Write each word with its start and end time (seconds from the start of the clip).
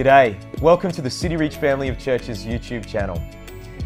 G'day. 0.00 0.34
Welcome 0.62 0.90
to 0.92 1.02
the 1.02 1.10
City 1.10 1.36
Reach 1.36 1.56
Family 1.56 1.88
of 1.88 1.98
Churches 1.98 2.46
YouTube 2.46 2.86
channel. 2.86 3.22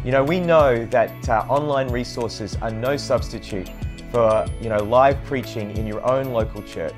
You 0.05 0.11
know, 0.11 0.23
we 0.23 0.39
know 0.39 0.85
that 0.85 1.27
uh, 1.27 1.45
online 1.49 1.89
resources 1.89 2.55
are 2.61 2.71
no 2.71 2.95
substitute 2.95 3.69
for, 4.11 4.45
you 4.61 4.69
know, 4.69 4.81
live 4.81 5.21
preaching 5.25 5.75
in 5.75 5.85
your 5.85 6.01
own 6.09 6.31
local 6.31 6.63
church. 6.63 6.95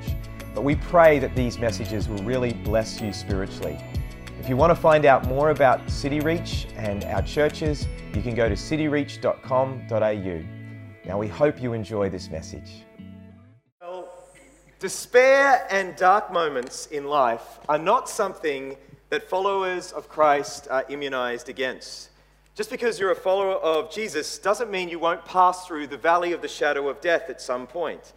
But 0.54 0.62
we 0.62 0.76
pray 0.76 1.18
that 1.18 1.34
these 1.34 1.58
messages 1.58 2.08
will 2.08 2.22
really 2.22 2.52
bless 2.52 3.00
you 3.00 3.12
spiritually. 3.12 3.76
If 4.38 4.48
you 4.48 4.56
want 4.56 4.70
to 4.70 4.80
find 4.80 5.04
out 5.04 5.26
more 5.26 5.50
about 5.50 5.90
City 5.90 6.20
Reach 6.20 6.68
and 6.76 7.02
our 7.02 7.22
churches, 7.22 7.88
you 8.14 8.22
can 8.22 8.36
go 8.36 8.48
to 8.48 8.54
cityreach.com.au. 8.54 11.08
Now, 11.08 11.18
we 11.18 11.26
hope 11.26 11.60
you 11.60 11.72
enjoy 11.72 12.08
this 12.08 12.30
message. 12.30 12.84
Well, 13.80 14.08
despair 14.78 15.66
and 15.72 15.96
dark 15.96 16.32
moments 16.32 16.86
in 16.86 17.06
life 17.06 17.58
are 17.68 17.78
not 17.78 18.08
something 18.08 18.76
that 19.10 19.28
followers 19.28 19.92
of 19.92 20.08
Christ 20.08 20.68
are 20.70 20.84
immunized 20.88 21.48
against. 21.48 22.10
Just 22.54 22.70
because 22.70 22.98
you're 22.98 23.12
a 23.12 23.16
follower 23.16 23.54
of 23.54 23.90
Jesus 23.90 24.38
doesn't 24.38 24.70
mean 24.70 24.88
you 24.88 24.98
won't 24.98 25.24
pass 25.24 25.66
through 25.66 25.86
the 25.86 25.96
valley 25.96 26.32
of 26.32 26.42
the 26.42 26.48
shadow 26.48 26.88
of 26.88 27.00
death 27.00 27.30
at 27.30 27.40
some 27.40 27.66
point. 27.66 28.12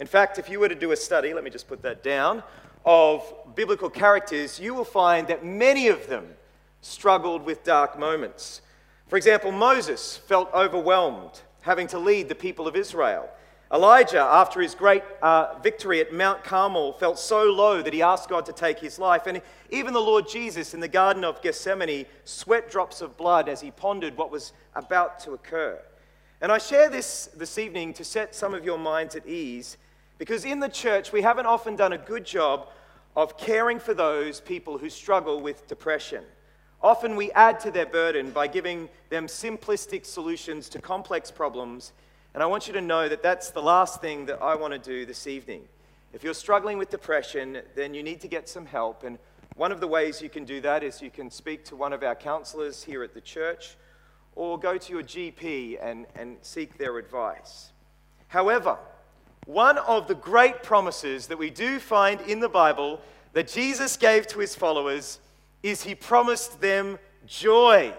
In 0.00 0.06
fact, 0.06 0.38
if 0.38 0.48
you 0.48 0.58
were 0.58 0.68
to 0.68 0.74
do 0.74 0.92
a 0.92 0.96
study, 0.96 1.34
let 1.34 1.44
me 1.44 1.50
just 1.50 1.68
put 1.68 1.82
that 1.82 2.02
down, 2.02 2.42
of 2.84 3.22
biblical 3.54 3.90
characters, 3.90 4.58
you 4.58 4.74
will 4.74 4.84
find 4.84 5.28
that 5.28 5.44
many 5.44 5.88
of 5.88 6.08
them 6.08 6.26
struggled 6.80 7.44
with 7.44 7.62
dark 7.62 7.98
moments. 7.98 8.62
For 9.08 9.16
example, 9.16 9.52
Moses 9.52 10.16
felt 10.16 10.52
overwhelmed 10.52 11.40
having 11.60 11.86
to 11.88 11.98
lead 11.98 12.28
the 12.28 12.34
people 12.34 12.66
of 12.66 12.74
Israel. 12.74 13.28
Elijah, 13.72 14.20
after 14.20 14.60
his 14.60 14.74
great 14.74 15.02
uh, 15.22 15.54
victory 15.62 16.00
at 16.00 16.12
Mount 16.12 16.44
Carmel, 16.44 16.92
felt 16.92 17.18
so 17.18 17.44
low 17.44 17.80
that 17.80 17.94
he 17.94 18.02
asked 18.02 18.28
God 18.28 18.44
to 18.44 18.52
take 18.52 18.78
his 18.78 18.98
life. 18.98 19.26
And 19.26 19.40
even 19.70 19.94
the 19.94 20.00
Lord 20.00 20.28
Jesus 20.28 20.74
in 20.74 20.80
the 20.80 20.88
Garden 20.88 21.24
of 21.24 21.40
Gethsemane 21.40 22.04
sweat 22.24 22.70
drops 22.70 23.00
of 23.00 23.16
blood 23.16 23.48
as 23.48 23.62
he 23.62 23.70
pondered 23.70 24.14
what 24.18 24.30
was 24.30 24.52
about 24.74 25.18
to 25.20 25.32
occur. 25.32 25.80
And 26.42 26.52
I 26.52 26.58
share 26.58 26.90
this 26.90 27.30
this 27.34 27.56
evening 27.56 27.94
to 27.94 28.04
set 28.04 28.34
some 28.34 28.52
of 28.52 28.64
your 28.64 28.78
minds 28.78 29.14
at 29.16 29.26
ease 29.26 29.78
because 30.18 30.44
in 30.44 30.60
the 30.60 30.68
church 30.68 31.12
we 31.12 31.22
haven't 31.22 31.46
often 31.46 31.74
done 31.74 31.94
a 31.94 31.98
good 31.98 32.26
job 32.26 32.68
of 33.16 33.38
caring 33.38 33.78
for 33.78 33.94
those 33.94 34.40
people 34.40 34.76
who 34.76 34.90
struggle 34.90 35.40
with 35.40 35.66
depression. 35.66 36.24
Often 36.82 37.16
we 37.16 37.30
add 37.32 37.60
to 37.60 37.70
their 37.70 37.86
burden 37.86 38.32
by 38.32 38.48
giving 38.48 38.88
them 39.08 39.28
simplistic 39.28 40.04
solutions 40.04 40.68
to 40.70 40.80
complex 40.80 41.30
problems 41.30 41.92
and 42.34 42.42
I 42.42 42.46
want 42.46 42.66
you 42.66 42.72
to 42.72 42.80
know 42.80 43.08
that 43.08 43.22
that's 43.22 43.50
the 43.50 43.62
last 43.62 44.00
thing 44.00 44.26
that 44.26 44.42
I 44.42 44.54
want 44.54 44.72
to 44.72 44.78
do 44.78 45.04
this 45.04 45.26
evening. 45.26 45.64
If 46.12 46.24
you're 46.24 46.34
struggling 46.34 46.78
with 46.78 46.90
depression, 46.90 47.62
then 47.74 47.92
you 47.92 48.02
need 48.02 48.20
to 48.22 48.28
get 48.28 48.48
some 48.48 48.64
help. 48.64 49.04
And 49.04 49.18
one 49.56 49.70
of 49.70 49.80
the 49.80 49.86
ways 49.86 50.22
you 50.22 50.30
can 50.30 50.44
do 50.44 50.60
that 50.62 50.82
is 50.82 51.02
you 51.02 51.10
can 51.10 51.30
speak 51.30 51.64
to 51.66 51.76
one 51.76 51.92
of 51.92 52.02
our 52.02 52.14
counselors 52.14 52.82
here 52.82 53.02
at 53.02 53.12
the 53.12 53.20
church 53.20 53.76
or 54.34 54.58
go 54.58 54.78
to 54.78 54.92
your 54.92 55.02
GP 55.02 55.78
and, 55.82 56.06
and 56.14 56.38
seek 56.40 56.78
their 56.78 56.96
advice. 56.96 57.72
However, 58.28 58.78
one 59.44 59.76
of 59.78 60.08
the 60.08 60.14
great 60.14 60.62
promises 60.62 61.26
that 61.26 61.38
we 61.38 61.50
do 61.50 61.78
find 61.78 62.20
in 62.22 62.40
the 62.40 62.48
Bible 62.48 63.00
that 63.34 63.48
Jesus 63.48 63.96
gave 63.96 64.26
to 64.28 64.38
his 64.38 64.54
followers 64.54 65.18
is 65.62 65.82
he 65.82 65.94
promised 65.94 66.60
them 66.60 66.98
joy. 67.26 67.92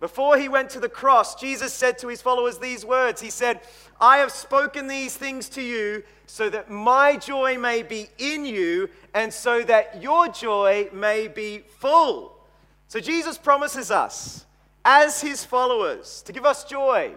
Before 0.00 0.38
he 0.38 0.48
went 0.48 0.70
to 0.70 0.80
the 0.80 0.88
cross, 0.88 1.34
Jesus 1.34 1.72
said 1.72 1.98
to 1.98 2.08
his 2.08 2.22
followers 2.22 2.58
these 2.58 2.84
words 2.84 3.20
He 3.20 3.30
said, 3.30 3.60
I 4.00 4.18
have 4.18 4.30
spoken 4.30 4.86
these 4.86 5.16
things 5.16 5.48
to 5.50 5.62
you 5.62 6.04
so 6.26 6.48
that 6.50 6.70
my 6.70 7.16
joy 7.16 7.58
may 7.58 7.82
be 7.82 8.08
in 8.18 8.44
you 8.44 8.90
and 9.14 9.32
so 9.32 9.62
that 9.62 10.00
your 10.00 10.28
joy 10.28 10.88
may 10.92 11.26
be 11.26 11.64
full. 11.78 12.38
So 12.86 13.00
Jesus 13.00 13.36
promises 13.36 13.90
us, 13.90 14.46
as 14.84 15.20
his 15.20 15.44
followers, 15.44 16.22
to 16.22 16.32
give 16.32 16.44
us 16.44 16.64
joy 16.64 17.12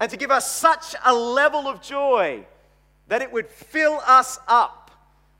and 0.00 0.10
to 0.10 0.16
give 0.16 0.30
us 0.30 0.50
such 0.50 0.94
a 1.04 1.12
level 1.12 1.66
of 1.66 1.82
joy 1.82 2.46
that 3.08 3.22
it 3.22 3.32
would 3.32 3.48
fill 3.48 4.00
us 4.06 4.38
up. 4.46 4.90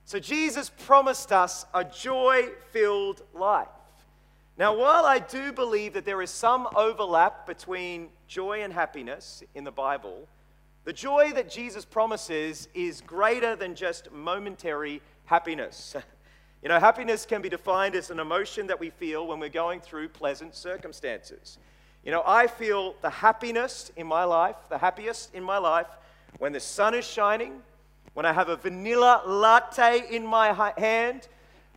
So 0.05 0.19
Jesus 0.19 0.69
promised 0.85 1.31
us 1.31 1.65
a 1.73 1.83
joy 1.83 2.49
filled 2.71 3.23
life. 3.33 3.67
Now, 4.57 4.73
while 4.77 5.05
I 5.05 5.19
do 5.19 5.51
believe 5.51 5.93
that 5.93 6.05
there 6.05 6.21
is 6.21 6.29
some 6.29 6.67
overlap 6.75 7.45
between 7.45 8.09
joy 8.27 8.61
and 8.63 8.71
happiness 8.71 9.43
in 9.53 9.65
the 9.65 9.71
Bible, 9.71 10.27
the 10.85 10.93
joy 10.93 11.31
that 11.33 11.49
Jesus 11.49 11.83
promises 11.83 12.69
is 12.73 13.01
greater 13.01 13.55
than 13.55 13.75
just 13.75 14.11
momentary 14.11 15.01
happiness. 15.25 15.95
You 16.63 16.69
know, 16.69 16.79
happiness 16.79 17.27
can 17.27 17.43
be 17.43 17.49
defined 17.49 17.93
as 17.93 18.09
an 18.09 18.19
emotion 18.19 18.65
that 18.67 18.79
we 18.79 18.89
feel 18.89 19.27
when 19.27 19.39
we're 19.39 19.49
going 19.49 19.81
through 19.81 20.09
pleasant 20.09 20.55
circumstances. 20.55 21.59
You 22.03 22.11
know, 22.11 22.23
I 22.25 22.47
feel 22.47 22.95
the 23.03 23.09
happiness 23.11 23.91
in 23.95 24.07
my 24.07 24.23
life, 24.23 24.55
the 24.69 24.79
happiest 24.79 25.35
in 25.35 25.43
my 25.43 25.59
life, 25.59 25.85
when 26.39 26.53
the 26.53 26.59
sun 26.59 26.95
is 26.95 27.05
shining, 27.05 27.61
when 28.15 28.25
I 28.25 28.33
have 28.33 28.49
a 28.49 28.55
vanilla 28.55 29.21
latte 29.27 30.05
in 30.09 30.25
my 30.25 30.53
hand, 30.75 31.27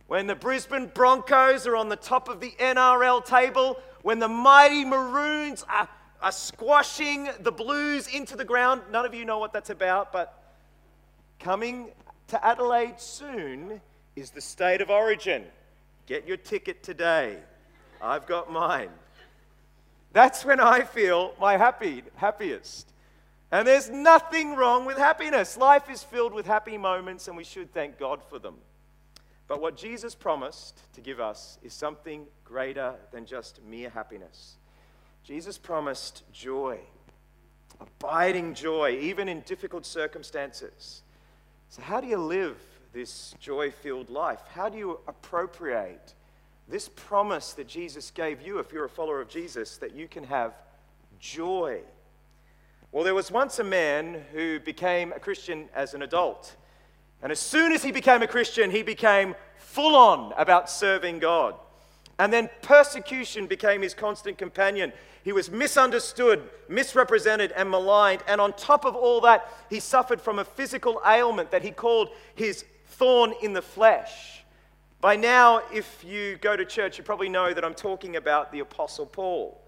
when 0.09 0.25
the 0.25 0.33
Brisbane 0.33 0.87
Broncos 0.87 1.67
are 1.67 1.75
on 1.75 1.87
the 1.87 1.95
top 1.95 2.29
of 2.29 2.39
the 2.39 2.55
NRL 2.59 3.23
table, 3.23 3.79
when 4.01 4.17
the 4.17 4.27
mighty 4.27 4.83
Maroons 4.83 5.63
are, 5.69 5.87
are 6.19 6.31
squashing 6.31 7.29
the 7.41 7.51
Blues 7.51 8.07
into 8.07 8.35
the 8.35 8.43
ground. 8.43 8.81
None 8.91 9.05
of 9.05 9.13
you 9.13 9.23
know 9.23 9.37
what 9.37 9.53
that's 9.53 9.69
about, 9.69 10.11
but 10.11 10.55
coming 11.39 11.91
to 12.29 12.43
Adelaide 12.43 12.99
soon 12.99 13.79
is 14.15 14.31
the 14.31 14.41
state 14.41 14.81
of 14.81 14.89
origin. 14.89 15.43
Get 16.07 16.27
your 16.27 16.37
ticket 16.37 16.81
today. 16.81 17.37
I've 18.01 18.25
got 18.25 18.51
mine. 18.51 18.89
That's 20.11 20.43
when 20.43 20.59
I 20.59 20.85
feel 20.85 21.35
my 21.39 21.55
happy, 21.55 22.01
happiest. 22.15 22.91
And 23.51 23.67
there's 23.67 23.91
nothing 23.91 24.55
wrong 24.55 24.85
with 24.85 24.97
happiness. 24.97 25.55
Life 25.55 25.87
is 25.87 26.01
filled 26.01 26.33
with 26.33 26.47
happy 26.47 26.79
moments, 26.79 27.27
and 27.27 27.37
we 27.37 27.43
should 27.43 27.71
thank 27.75 27.99
God 27.99 28.21
for 28.27 28.39
them. 28.39 28.55
But 29.49 29.61
what 29.61 29.75
Jesus 29.75 30.13
promised 30.13 30.79
to 30.93 31.01
give 31.01 31.19
us 31.19 31.57
is 31.63 31.73
something 31.73 32.27
greater 32.45 32.93
than 33.11 33.25
just 33.25 33.59
mere 33.63 33.89
happiness. 33.89 34.57
Jesus 35.23 35.57
promised 35.57 36.23
joy, 36.31 36.79
abiding 37.81 38.53
joy, 38.53 38.99
even 39.01 39.27
in 39.27 39.41
difficult 39.41 39.87
circumstances. 39.87 41.01
So, 41.69 41.81
how 41.81 41.99
do 41.99 42.05
you 42.05 42.17
live 42.17 42.57
this 42.93 43.33
joy 43.39 43.71
filled 43.71 44.11
life? 44.11 44.39
How 44.53 44.69
do 44.69 44.77
you 44.77 44.99
appropriate 45.07 46.13
this 46.67 46.87
promise 46.87 47.53
that 47.53 47.67
Jesus 47.67 48.11
gave 48.11 48.43
you, 48.43 48.59
if 48.59 48.71
you're 48.71 48.85
a 48.85 48.89
follower 48.89 49.19
of 49.19 49.29
Jesus, 49.29 49.77
that 49.77 49.95
you 49.95 50.07
can 50.07 50.25
have 50.25 50.53
joy? 51.19 51.81
Well, 52.91 53.03
there 53.03 53.15
was 53.15 53.31
once 53.31 53.57
a 53.57 53.63
man 53.63 54.25
who 54.31 54.59
became 54.59 55.11
a 55.11 55.19
Christian 55.19 55.69
as 55.73 55.95
an 55.95 56.03
adult. 56.03 56.55
And 57.21 57.31
as 57.31 57.39
soon 57.39 57.71
as 57.71 57.83
he 57.83 57.91
became 57.91 58.21
a 58.21 58.27
Christian, 58.27 58.71
he 58.71 58.83
became 58.83 59.35
full 59.57 59.95
on 59.95 60.33
about 60.37 60.69
serving 60.69 61.19
God. 61.19 61.55
And 62.17 62.33
then 62.33 62.49
persecution 62.61 63.47
became 63.47 63.81
his 63.81 63.93
constant 63.93 64.37
companion. 64.37 64.91
He 65.23 65.31
was 65.31 65.49
misunderstood, 65.49 66.49
misrepresented, 66.67 67.51
and 67.53 67.69
maligned. 67.69 68.23
And 68.27 68.41
on 68.41 68.53
top 68.53 68.85
of 68.85 68.95
all 68.95 69.21
that, 69.21 69.47
he 69.69 69.79
suffered 69.79 70.21
from 70.21 70.39
a 70.39 70.45
physical 70.45 71.01
ailment 71.05 71.51
that 71.51 71.63
he 71.63 71.71
called 71.71 72.09
his 72.35 72.65
thorn 72.87 73.33
in 73.41 73.53
the 73.53 73.61
flesh. 73.61 74.43
By 75.01 75.15
now, 75.15 75.61
if 75.73 76.03
you 76.03 76.37
go 76.37 76.57
to 76.57 76.65
church, 76.65 76.97
you 76.97 77.03
probably 77.03 77.29
know 77.29 77.53
that 77.53 77.63
I'm 77.63 77.73
talking 77.73 78.17
about 78.17 78.51
the 78.51 78.59
Apostle 78.59 79.05
Paul. 79.05 79.61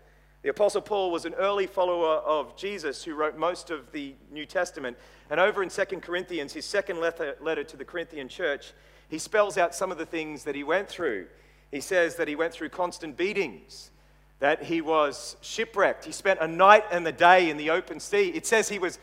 The 0.43 0.49
Apostle 0.49 0.81
Paul 0.81 1.11
was 1.11 1.25
an 1.25 1.35
early 1.35 1.67
follower 1.67 2.15
of 2.15 2.57
Jesus 2.57 3.03
who 3.03 3.13
wrote 3.13 3.37
most 3.37 3.69
of 3.69 3.91
the 3.91 4.15
New 4.31 4.47
Testament. 4.47 4.97
And 5.29 5.39
over 5.39 5.61
in 5.61 5.69
2 5.69 5.83
Corinthians, 6.01 6.51
his 6.53 6.65
second 6.65 6.99
letter, 6.99 7.35
letter 7.41 7.63
to 7.63 7.77
the 7.77 7.85
Corinthian 7.85 8.27
church, 8.27 8.73
he 9.07 9.19
spells 9.19 9.59
out 9.59 9.75
some 9.75 9.91
of 9.91 9.99
the 9.99 10.05
things 10.05 10.43
that 10.45 10.55
he 10.55 10.63
went 10.63 10.89
through. 10.89 11.27
He 11.69 11.79
says 11.79 12.15
that 12.15 12.27
he 12.27 12.35
went 12.35 12.53
through 12.53 12.69
constant 12.69 13.17
beatings, 13.17 13.91
that 14.39 14.63
he 14.63 14.81
was 14.81 15.37
shipwrecked. 15.41 16.05
He 16.05 16.11
spent 16.11 16.39
a 16.39 16.47
night 16.47 16.85
and 16.91 17.07
a 17.07 17.11
day 17.11 17.51
in 17.51 17.57
the 17.57 17.69
open 17.69 17.99
sea. 17.99 18.29
It 18.29 18.47
says 18.47 18.67
he 18.67 18.79
was 18.79 18.97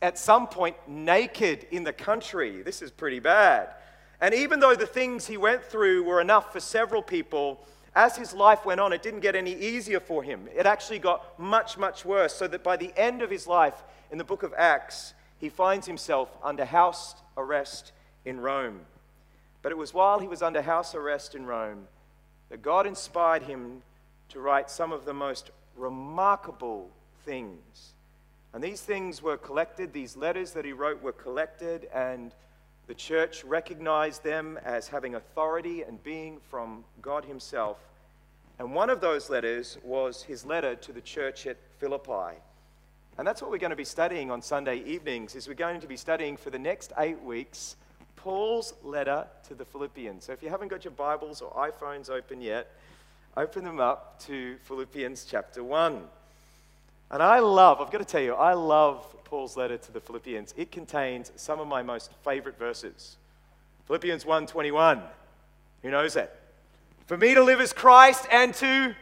at 0.00 0.18
some 0.18 0.46
point 0.46 0.76
naked 0.86 1.66
in 1.72 1.82
the 1.82 1.92
country. 1.92 2.62
This 2.62 2.80
is 2.80 2.92
pretty 2.92 3.18
bad. 3.18 3.74
And 4.20 4.32
even 4.34 4.60
though 4.60 4.76
the 4.76 4.86
things 4.86 5.26
he 5.26 5.36
went 5.36 5.64
through 5.64 6.04
were 6.04 6.20
enough 6.20 6.52
for 6.52 6.60
several 6.60 7.02
people, 7.02 7.66
as 7.96 8.16
his 8.16 8.34
life 8.34 8.64
went 8.66 8.78
on, 8.78 8.92
it 8.92 9.02
didn't 9.02 9.20
get 9.20 9.34
any 9.34 9.54
easier 9.54 10.00
for 10.00 10.22
him. 10.22 10.48
It 10.54 10.66
actually 10.66 10.98
got 10.98 11.38
much, 11.38 11.78
much 11.78 12.04
worse, 12.04 12.34
so 12.34 12.46
that 12.46 12.62
by 12.62 12.76
the 12.76 12.92
end 12.96 13.22
of 13.22 13.30
his 13.30 13.46
life, 13.46 13.82
in 14.12 14.18
the 14.18 14.24
book 14.24 14.42
of 14.42 14.54
Acts, 14.56 15.14
he 15.38 15.48
finds 15.48 15.86
himself 15.86 16.28
under 16.44 16.66
house 16.66 17.14
arrest 17.36 17.92
in 18.24 18.38
Rome. 18.38 18.82
But 19.62 19.72
it 19.72 19.78
was 19.78 19.94
while 19.94 20.18
he 20.18 20.28
was 20.28 20.42
under 20.42 20.60
house 20.62 20.94
arrest 20.94 21.34
in 21.34 21.46
Rome 21.46 21.88
that 22.50 22.62
God 22.62 22.86
inspired 22.86 23.42
him 23.42 23.82
to 24.28 24.40
write 24.40 24.70
some 24.70 24.92
of 24.92 25.04
the 25.04 25.14
most 25.14 25.50
remarkable 25.74 26.90
things. 27.24 27.94
And 28.52 28.62
these 28.62 28.80
things 28.82 29.22
were 29.22 29.36
collected, 29.36 29.92
these 29.92 30.16
letters 30.16 30.52
that 30.52 30.64
he 30.64 30.72
wrote 30.72 31.02
were 31.02 31.12
collected 31.12 31.88
and 31.92 32.32
The 32.86 32.94
church 32.94 33.42
recognized 33.42 34.22
them 34.22 34.60
as 34.64 34.86
having 34.86 35.16
authority 35.16 35.82
and 35.82 36.00
being 36.02 36.38
from 36.38 36.84
God 37.02 37.24
Himself. 37.24 37.78
And 38.58 38.74
one 38.74 38.88
of 38.90 39.00
those 39.00 39.28
letters 39.28 39.78
was 39.84 40.22
his 40.22 40.46
letter 40.46 40.74
to 40.76 40.92
the 40.92 41.00
church 41.00 41.46
at 41.46 41.58
Philippi. 41.78 42.38
And 43.18 43.26
that's 43.26 43.42
what 43.42 43.50
we're 43.50 43.58
going 43.58 43.70
to 43.70 43.76
be 43.76 43.84
studying 43.84 44.30
on 44.30 44.42
Sunday 44.42 44.78
evenings 44.84 45.34
is 45.34 45.48
we're 45.48 45.54
going 45.54 45.80
to 45.80 45.86
be 45.86 45.96
studying 45.96 46.36
for 46.36 46.50
the 46.50 46.58
next 46.58 46.92
8 46.98 47.22
weeks 47.22 47.76
Paul's 48.16 48.74
letter 48.82 49.26
to 49.48 49.54
the 49.54 49.64
Philippians. 49.64 50.24
So 50.24 50.32
if 50.32 50.42
you 50.42 50.48
haven't 50.48 50.68
got 50.68 50.84
your 50.84 50.92
Bibles 50.92 51.40
or 51.40 51.52
iPhones 51.52 52.10
open 52.10 52.40
yet, 52.40 52.70
open 53.36 53.64
them 53.64 53.78
up 53.78 54.20
to 54.24 54.56
Philippians 54.64 55.26
chapter 55.30 55.62
1. 55.62 56.02
And 57.10 57.22
I 57.22 57.38
love, 57.38 57.80
I've 57.80 57.90
got 57.90 57.98
to 57.98 58.04
tell 58.04 58.22
you, 58.22 58.34
I 58.34 58.54
love 58.54 59.06
Paul's 59.24 59.56
letter 59.56 59.76
to 59.76 59.92
the 59.92 60.00
Philippians. 60.00 60.54
It 60.56 60.72
contains 60.72 61.30
some 61.36 61.60
of 61.60 61.68
my 61.68 61.82
most 61.82 62.10
favorite 62.24 62.58
verses. 62.58 63.16
Philippians 63.86 64.24
1:21. 64.24 65.02
Who 65.82 65.90
knows 65.90 66.14
that? 66.14 66.36
For 67.06 67.16
me 67.16 67.34
to 67.34 67.44
live 67.44 67.60
is 67.60 67.72
Christ 67.72 68.26
and 68.32 68.52
to 68.54 68.94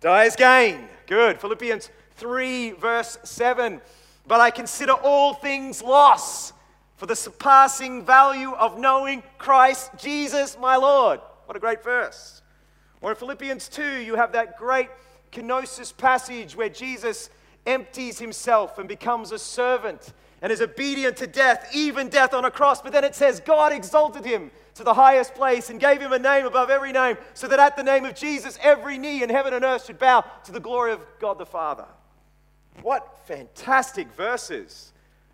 die 0.00 0.24
is 0.24 0.36
gain. 0.36 0.88
Good. 1.06 1.40
Philippians 1.40 1.90
3, 2.16 2.72
verse 2.72 3.16
7. 3.24 3.80
But 4.26 4.42
I 4.42 4.50
consider 4.50 4.92
all 4.92 5.32
things 5.32 5.82
loss 5.82 6.52
for 6.96 7.06
the 7.06 7.16
surpassing 7.16 8.04
value 8.04 8.52
of 8.52 8.78
knowing 8.78 9.22
Christ 9.38 9.92
Jesus 9.96 10.58
my 10.60 10.76
Lord. 10.76 11.20
What 11.46 11.56
a 11.56 11.60
great 11.60 11.82
verse. 11.82 12.42
Or 13.00 13.10
in 13.10 13.16
Philippians 13.16 13.68
2, 13.68 14.00
you 14.00 14.16
have 14.16 14.32
that 14.32 14.58
great 14.58 14.90
kenosis 15.32 15.96
passage 15.96 16.56
where 16.56 16.68
Jesus 16.68 17.30
empties 17.64 18.18
himself 18.18 18.78
and 18.78 18.86
becomes 18.86 19.32
a 19.32 19.38
servant 19.38 20.12
and 20.46 20.52
is 20.52 20.60
obedient 20.60 21.16
to 21.16 21.26
death, 21.26 21.68
even 21.74 22.08
death 22.08 22.32
on 22.32 22.44
a 22.44 22.50
cross. 22.52 22.80
But 22.80 22.92
then 22.92 23.02
it 23.02 23.16
says, 23.16 23.40
God 23.40 23.72
exalted 23.72 24.24
him 24.24 24.52
to 24.74 24.84
the 24.84 24.94
highest 24.94 25.34
place 25.34 25.70
and 25.70 25.80
gave 25.80 26.00
him 26.00 26.12
a 26.12 26.20
name 26.20 26.46
above 26.46 26.70
every 26.70 26.92
name, 26.92 27.16
so 27.34 27.48
that 27.48 27.58
at 27.58 27.76
the 27.76 27.82
name 27.82 28.04
of 28.04 28.14
Jesus, 28.14 28.56
every 28.62 28.96
knee 28.96 29.24
in 29.24 29.28
heaven 29.28 29.54
and 29.54 29.64
earth 29.64 29.86
should 29.86 29.98
bow 29.98 30.24
to 30.44 30.52
the 30.52 30.60
glory 30.60 30.92
of 30.92 31.00
God 31.18 31.40
the 31.40 31.44
Father. 31.44 31.86
What 32.82 33.18
fantastic 33.26 34.06
verses 34.12 34.92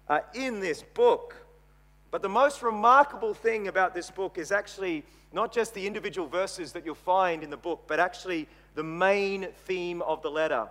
are 0.09 0.25
in 0.33 0.61
this 0.61 0.83
book. 0.95 1.37
But 2.11 2.23
the 2.23 2.31
most 2.31 2.63
remarkable 2.63 3.35
thing 3.35 3.69
about 3.69 3.95
this 3.95 4.11
book 4.11 4.39
is 4.39 4.51
actually 4.51 5.05
not 5.31 5.53
just 5.53 5.75
the 5.75 5.87
individual 5.87 6.27
verses 6.27 6.73
that 6.73 6.87
you'll 6.87 6.95
find 6.95 7.43
in 7.43 7.51
the 7.51 7.59
book, 7.59 7.83
but 7.87 8.01
actually 8.01 8.49
the 8.77 8.83
main 8.83 9.49
theme 9.67 10.01
of 10.01 10.23
the 10.23 10.31
letter. 10.31 10.69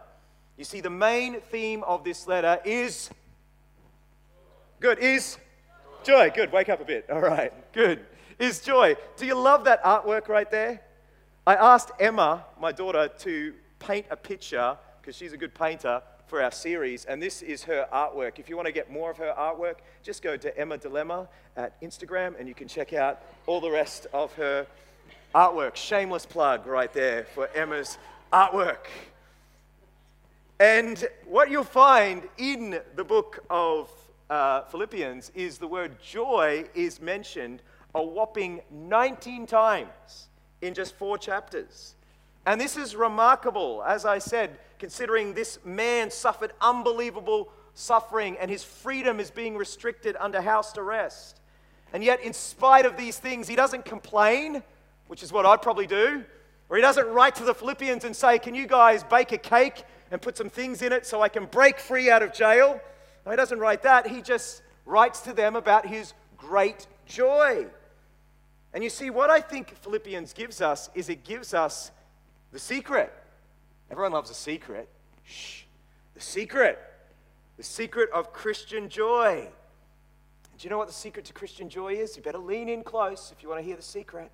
You 0.57 0.63
see, 0.63 0.81
the 0.81 0.89
main 0.89 1.41
theme 1.41 1.83
of 1.83 2.03
this 2.03 2.25
letter 2.25 2.59
is 2.65 3.11
good, 4.81 4.99
is 4.99 5.37
joy. 6.03 6.29
Good, 6.31 6.51
wake 6.51 6.67
up 6.67 6.81
a 6.81 6.85
bit. 6.85 7.09
All 7.09 7.21
right, 7.21 7.53
good 7.71 8.05
is 8.41 8.59
joy. 8.59 8.95
Do 9.17 9.27
you 9.27 9.35
love 9.35 9.65
that 9.65 9.83
artwork 9.83 10.27
right 10.27 10.49
there? 10.49 10.81
I 11.45 11.53
asked 11.53 11.91
Emma, 11.99 12.43
my 12.59 12.71
daughter, 12.71 13.07
to 13.19 13.53
paint 13.77 14.07
a 14.09 14.15
picture 14.15 14.75
because 14.99 15.15
she's 15.15 15.31
a 15.31 15.37
good 15.37 15.53
painter 15.53 16.01
for 16.25 16.41
our 16.41 16.51
series, 16.51 17.05
and 17.05 17.21
this 17.21 17.43
is 17.43 17.63
her 17.63 17.87
artwork. 17.93 18.39
If 18.39 18.49
you 18.49 18.55
want 18.55 18.65
to 18.65 18.71
get 18.71 18.91
more 18.91 19.11
of 19.11 19.17
her 19.17 19.33
artwork, 19.37 19.75
just 20.01 20.23
go 20.23 20.37
to 20.37 20.57
Emma 20.57 20.77
Dilemma 20.77 21.27
at 21.55 21.79
Instagram 21.81 22.39
and 22.39 22.47
you 22.47 22.55
can 22.55 22.67
check 22.67 22.93
out 22.93 23.21
all 23.45 23.61
the 23.61 23.69
rest 23.69 24.07
of 24.11 24.33
her 24.33 24.65
artwork. 25.35 25.75
Shameless 25.75 26.25
plug 26.25 26.65
right 26.65 26.91
there 26.91 27.25
for 27.35 27.47
Emma's 27.53 27.99
artwork. 28.33 28.87
And 30.59 31.07
what 31.25 31.51
you'll 31.51 31.63
find 31.63 32.23
in 32.37 32.79
the 32.95 33.03
book 33.03 33.43
of 33.51 33.91
uh, 34.31 34.63
Philippians 34.63 35.29
is 35.35 35.57
the 35.57 35.67
word 35.67 36.01
joy 36.01 36.63
is 36.73 37.01
mentioned 37.01 37.61
a 37.93 38.01
whopping 38.01 38.61
19 38.71 39.45
times 39.45 40.29
in 40.61 40.73
just 40.73 40.95
four 40.95 41.17
chapters. 41.17 41.95
And 42.45 42.59
this 42.59 42.77
is 42.77 42.95
remarkable, 42.95 43.83
as 43.85 44.05
I 44.05 44.19
said, 44.19 44.57
considering 44.79 45.33
this 45.33 45.59
man 45.65 46.09
suffered 46.09 46.53
unbelievable 46.61 47.51
suffering 47.73 48.37
and 48.39 48.49
his 48.49 48.63
freedom 48.63 49.19
is 49.19 49.29
being 49.29 49.57
restricted 49.57 50.15
under 50.17 50.41
house 50.41 50.75
arrest. 50.77 51.41
And 51.91 52.01
yet, 52.01 52.21
in 52.21 52.31
spite 52.31 52.85
of 52.85 52.95
these 52.95 53.19
things, 53.19 53.49
he 53.49 53.57
doesn't 53.57 53.83
complain, 53.83 54.63
which 55.07 55.23
is 55.23 55.33
what 55.33 55.45
I'd 55.45 55.61
probably 55.61 55.87
do. 55.87 56.23
Or 56.69 56.77
he 56.77 56.81
doesn't 56.81 57.07
write 57.07 57.35
to 57.35 57.43
the 57.43 57.53
Philippians 57.53 58.05
and 58.05 58.15
say, 58.15 58.39
Can 58.39 58.55
you 58.55 58.65
guys 58.65 59.03
bake 59.03 59.33
a 59.33 59.37
cake 59.37 59.83
and 60.09 60.21
put 60.21 60.37
some 60.37 60.49
things 60.49 60.81
in 60.81 60.93
it 60.93 61.05
so 61.05 61.21
I 61.21 61.27
can 61.27 61.45
break 61.47 61.79
free 61.79 62.09
out 62.09 62.23
of 62.23 62.31
jail? 62.31 62.79
He 63.29 63.35
doesn't 63.35 63.59
write 63.59 63.83
that. 63.83 64.07
He 64.07 64.21
just 64.21 64.61
writes 64.85 65.21
to 65.21 65.33
them 65.33 65.55
about 65.55 65.85
his 65.85 66.13
great 66.37 66.87
joy. 67.05 67.67
And 68.73 68.83
you 68.83 68.89
see, 68.89 69.09
what 69.09 69.29
I 69.29 69.41
think 69.41 69.75
Philippians 69.77 70.33
gives 70.33 70.61
us 70.61 70.89
is 70.95 71.09
it 71.09 71.23
gives 71.23 71.53
us 71.53 71.91
the 72.51 72.59
secret. 72.59 73.13
Everyone 73.89 74.13
loves 74.13 74.29
a 74.29 74.33
secret. 74.33 74.87
Shh. 75.23 75.63
The 76.13 76.21
secret. 76.21 76.79
The 77.57 77.63
secret 77.63 78.09
of 78.11 78.33
Christian 78.33 78.89
joy. 78.89 79.49
Do 80.57 80.65
you 80.65 80.69
know 80.69 80.77
what 80.77 80.87
the 80.87 80.93
secret 80.93 81.25
to 81.25 81.33
Christian 81.33 81.69
joy 81.69 81.93
is? 81.93 82.15
You 82.15 82.23
better 82.23 82.37
lean 82.37 82.69
in 82.69 82.83
close 82.83 83.31
if 83.35 83.43
you 83.43 83.49
want 83.49 83.59
to 83.59 83.65
hear 83.65 83.75
the 83.75 83.81
secret. 83.81 84.31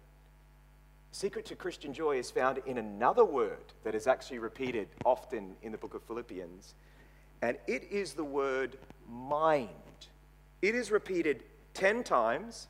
The 1.12 1.16
secret 1.16 1.46
to 1.46 1.56
Christian 1.56 1.94
joy 1.94 2.18
is 2.18 2.30
found 2.30 2.60
in 2.66 2.78
another 2.78 3.24
word 3.26 3.74
that 3.84 3.96
is 3.96 4.08
actually 4.08 4.40
repeated 4.40 4.90
often 5.06 5.56
in 5.62 5.72
the 5.72 5.78
book 5.78 5.94
of 5.94 6.04
Philippians, 6.04 6.76
and 7.42 7.58
it 7.68 7.84
is 7.92 8.14
the 8.14 8.24
word 8.24 8.78
mind. 9.10 9.70
It 10.62 10.76
is 10.76 10.92
repeated 10.92 11.44
10 11.74 12.04
times 12.04 12.68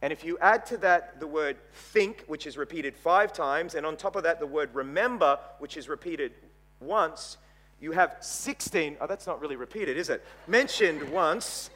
and 0.00 0.12
if 0.12 0.24
you 0.24 0.38
add 0.40 0.64
to 0.66 0.76
that 0.78 1.18
the 1.18 1.26
word 1.26 1.56
think, 1.72 2.24
which 2.26 2.46
is 2.46 2.56
repeated 2.56 2.96
five 2.96 3.32
times, 3.32 3.74
and 3.74 3.84
on 3.84 3.96
top 3.96 4.14
of 4.14 4.22
that 4.22 4.38
the 4.38 4.46
word 4.46 4.70
remember, 4.74 5.38
which 5.58 5.76
is 5.76 5.88
repeated 5.88 6.32
once, 6.80 7.36
you 7.80 7.92
have 7.92 8.16
16. 8.20 8.96
Oh, 9.00 9.06
that's 9.06 9.26
not 9.26 9.40
really 9.40 9.56
repeated, 9.56 9.96
is 9.96 10.08
it? 10.08 10.24
Mentioned 10.46 11.10
once. 11.10 11.70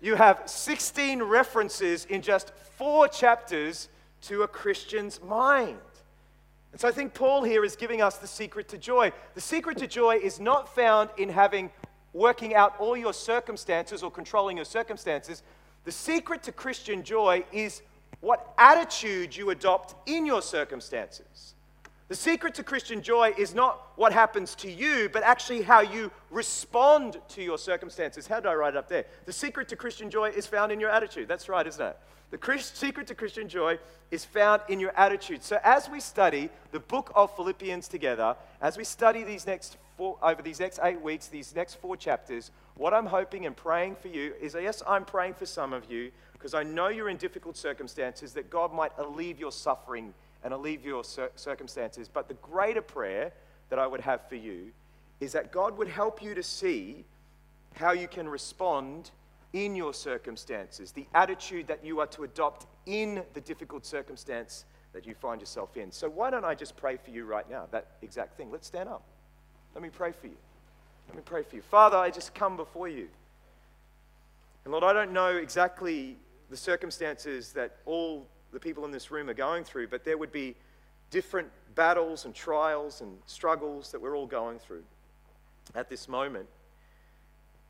You 0.00 0.14
have 0.14 0.42
16 0.46 1.22
references 1.22 2.04
in 2.04 2.22
just 2.22 2.52
four 2.54 3.08
chapters 3.08 3.88
to 4.22 4.42
a 4.42 4.48
Christian's 4.48 5.20
mind. 5.22 5.78
And 6.76 6.80
so 6.82 6.88
I 6.88 6.92
think 6.92 7.14
Paul 7.14 7.42
here 7.42 7.64
is 7.64 7.74
giving 7.74 8.02
us 8.02 8.18
the 8.18 8.26
secret 8.26 8.68
to 8.68 8.76
joy. 8.76 9.10
The 9.32 9.40
secret 9.40 9.78
to 9.78 9.86
joy 9.86 10.16
is 10.16 10.38
not 10.38 10.74
found 10.74 11.08
in 11.16 11.30
having 11.30 11.70
working 12.12 12.54
out 12.54 12.74
all 12.78 12.98
your 12.98 13.14
circumstances 13.14 14.02
or 14.02 14.10
controlling 14.10 14.58
your 14.58 14.66
circumstances, 14.66 15.42
the 15.84 15.90
secret 15.90 16.42
to 16.42 16.52
Christian 16.52 17.02
joy 17.02 17.46
is 17.50 17.80
what 18.20 18.52
attitude 18.58 19.34
you 19.34 19.48
adopt 19.48 19.94
in 20.06 20.26
your 20.26 20.42
circumstances. 20.42 21.54
The 22.08 22.14
secret 22.14 22.54
to 22.54 22.62
Christian 22.62 23.02
joy 23.02 23.34
is 23.36 23.52
not 23.52 23.80
what 23.96 24.12
happens 24.12 24.54
to 24.56 24.70
you, 24.70 25.08
but 25.12 25.24
actually 25.24 25.62
how 25.62 25.80
you 25.80 26.12
respond 26.30 27.20
to 27.30 27.42
your 27.42 27.58
circumstances. 27.58 28.28
How 28.28 28.36
did 28.36 28.46
I 28.46 28.54
write 28.54 28.74
it 28.74 28.76
up 28.76 28.88
there? 28.88 29.06
The 29.24 29.32
secret 29.32 29.68
to 29.70 29.76
Christian 29.76 30.08
joy 30.08 30.30
is 30.30 30.46
found 30.46 30.70
in 30.70 30.78
your 30.78 30.90
attitude. 30.90 31.26
That's 31.26 31.48
right, 31.48 31.66
isn't 31.66 31.84
it? 31.84 31.98
The 32.30 32.38
Christ, 32.38 32.76
secret 32.76 33.08
to 33.08 33.14
Christian 33.14 33.48
joy 33.48 33.78
is 34.10 34.24
found 34.24 34.62
in 34.68 34.78
your 34.78 34.92
attitude. 34.96 35.42
So, 35.42 35.58
as 35.64 35.88
we 35.88 36.00
study 36.00 36.48
the 36.70 36.80
book 36.80 37.10
of 37.14 37.34
Philippians 37.34 37.88
together, 37.88 38.36
as 38.60 38.76
we 38.76 38.84
study 38.84 39.22
these 39.24 39.46
next 39.46 39.76
four, 39.96 40.16
over 40.22 40.42
these 40.42 40.60
next 40.60 40.80
eight 40.82 41.00
weeks, 41.00 41.28
these 41.28 41.54
next 41.54 41.74
four 41.74 41.96
chapters, 41.96 42.50
what 42.74 42.92
I'm 42.94 43.06
hoping 43.06 43.46
and 43.46 43.56
praying 43.56 43.96
for 43.96 44.08
you 44.08 44.34
is 44.40 44.54
uh, 44.54 44.58
yes, 44.58 44.82
I'm 44.86 45.04
praying 45.04 45.34
for 45.34 45.46
some 45.46 45.72
of 45.72 45.90
you 45.90 46.10
because 46.32 46.52
I 46.52 46.62
know 46.62 46.88
you're 46.88 47.08
in 47.08 47.16
difficult 47.16 47.56
circumstances, 47.56 48.32
that 48.34 48.50
God 48.50 48.72
might 48.72 48.92
alleviate 48.98 49.38
your 49.38 49.52
suffering 49.52 50.12
and 50.44 50.52
alleviate 50.52 50.86
your 50.86 51.04
cir- 51.04 51.30
circumstances. 51.36 52.08
But 52.08 52.28
the 52.28 52.34
greater 52.34 52.82
prayer 52.82 53.32
that 53.70 53.78
I 53.78 53.86
would 53.86 54.00
have 54.00 54.28
for 54.28 54.36
you 54.36 54.72
is 55.20 55.32
that 55.32 55.52
God 55.52 55.76
would 55.78 55.88
help 55.88 56.22
you 56.22 56.34
to 56.34 56.42
see 56.42 57.04
how 57.74 57.92
you 57.92 58.08
can 58.08 58.28
respond 58.28 59.10
in 59.52 59.74
your 59.74 59.94
circumstances, 59.94 60.92
the 60.92 61.06
attitude 61.14 61.66
that 61.66 61.84
you 61.84 62.00
are 62.00 62.06
to 62.08 62.24
adopt 62.24 62.66
in 62.84 63.22
the 63.34 63.40
difficult 63.40 63.86
circumstance 63.86 64.64
that 64.92 65.06
you 65.06 65.14
find 65.14 65.40
yourself 65.40 65.76
in. 65.76 65.90
So, 65.90 66.08
why 66.08 66.30
don't 66.30 66.44
I 66.44 66.54
just 66.54 66.76
pray 66.76 66.96
for 66.96 67.10
you 67.10 67.24
right 67.24 67.48
now, 67.50 67.66
that 67.70 67.86
exact 68.02 68.36
thing? 68.36 68.50
Let's 68.50 68.66
stand 68.66 68.88
up. 68.88 69.02
Let 69.74 69.82
me 69.82 69.90
pray 69.90 70.12
for 70.12 70.26
you. 70.26 70.36
Let 71.08 71.16
me 71.16 71.22
pray 71.24 71.42
for 71.42 71.56
you. 71.56 71.62
Father, 71.62 71.96
I 71.96 72.10
just 72.10 72.34
come 72.34 72.56
before 72.56 72.88
you. 72.88 73.08
And 74.64 74.72
Lord, 74.72 74.84
I 74.84 74.92
don't 74.92 75.12
know 75.12 75.36
exactly 75.36 76.16
the 76.50 76.56
circumstances 76.56 77.52
that 77.52 77.76
all 77.84 78.26
the 78.56 78.60
people 78.60 78.86
in 78.86 78.90
this 78.90 79.10
room 79.10 79.28
are 79.28 79.34
going 79.34 79.64
through, 79.64 79.86
but 79.86 80.02
there 80.02 80.16
would 80.16 80.32
be 80.32 80.54
different 81.10 81.46
battles 81.74 82.24
and 82.24 82.34
trials 82.34 83.02
and 83.02 83.18
struggles 83.26 83.92
that 83.92 84.00
we're 84.00 84.16
all 84.16 84.26
going 84.26 84.58
through 84.58 84.82
at 85.74 85.90
this 85.90 86.08
moment. 86.08 86.46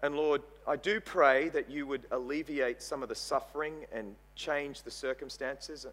And 0.04 0.14
Lord, 0.14 0.42
I 0.64 0.76
do 0.76 1.00
pray 1.00 1.48
that 1.48 1.68
you 1.68 1.88
would 1.88 2.04
alleviate 2.12 2.80
some 2.80 3.02
of 3.02 3.08
the 3.08 3.16
suffering 3.16 3.74
and 3.90 4.14
change 4.36 4.82
the 4.82 4.90
circumstances. 4.92 5.88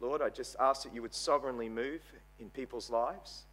Lord, 0.00 0.20
I 0.20 0.30
just 0.30 0.56
ask 0.58 0.82
that 0.82 0.92
you 0.92 1.02
would 1.02 1.14
sovereignly 1.14 1.68
move 1.68 2.02
in 2.40 2.50
people's 2.50 2.90
lives. 2.90 3.44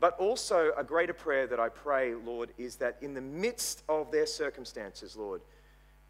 But 0.00 0.18
also, 0.18 0.72
a 0.76 0.82
greater 0.82 1.14
prayer 1.14 1.46
that 1.46 1.60
I 1.60 1.68
pray, 1.68 2.12
Lord, 2.12 2.50
is 2.58 2.74
that 2.76 2.96
in 3.02 3.14
the 3.14 3.20
midst 3.20 3.84
of 3.88 4.10
their 4.10 4.26
circumstances, 4.26 5.14
Lord, 5.14 5.42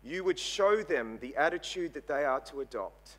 you 0.02 0.24
would 0.24 0.38
show 0.38 0.82
them 0.82 1.18
the 1.20 1.36
attitude 1.36 1.92
that 1.92 2.08
they 2.08 2.24
are 2.24 2.40
to 2.40 2.62
adopt, 2.62 3.18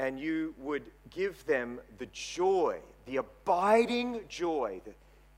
and 0.00 0.18
you 0.18 0.54
would 0.56 0.82
give 1.10 1.44
them 1.44 1.78
the 1.98 2.06
joy, 2.06 2.78
the 3.04 3.18
abiding 3.18 4.20
joy 4.30 4.80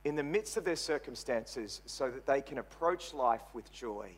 in 0.04 0.14
the 0.14 0.22
midst 0.22 0.56
of 0.56 0.64
their 0.64 0.76
circumstances 0.76 1.80
so 1.84 2.08
that 2.08 2.26
they 2.26 2.40
can 2.40 2.58
approach 2.58 3.12
life 3.12 3.42
with 3.54 3.72
joy, 3.72 4.08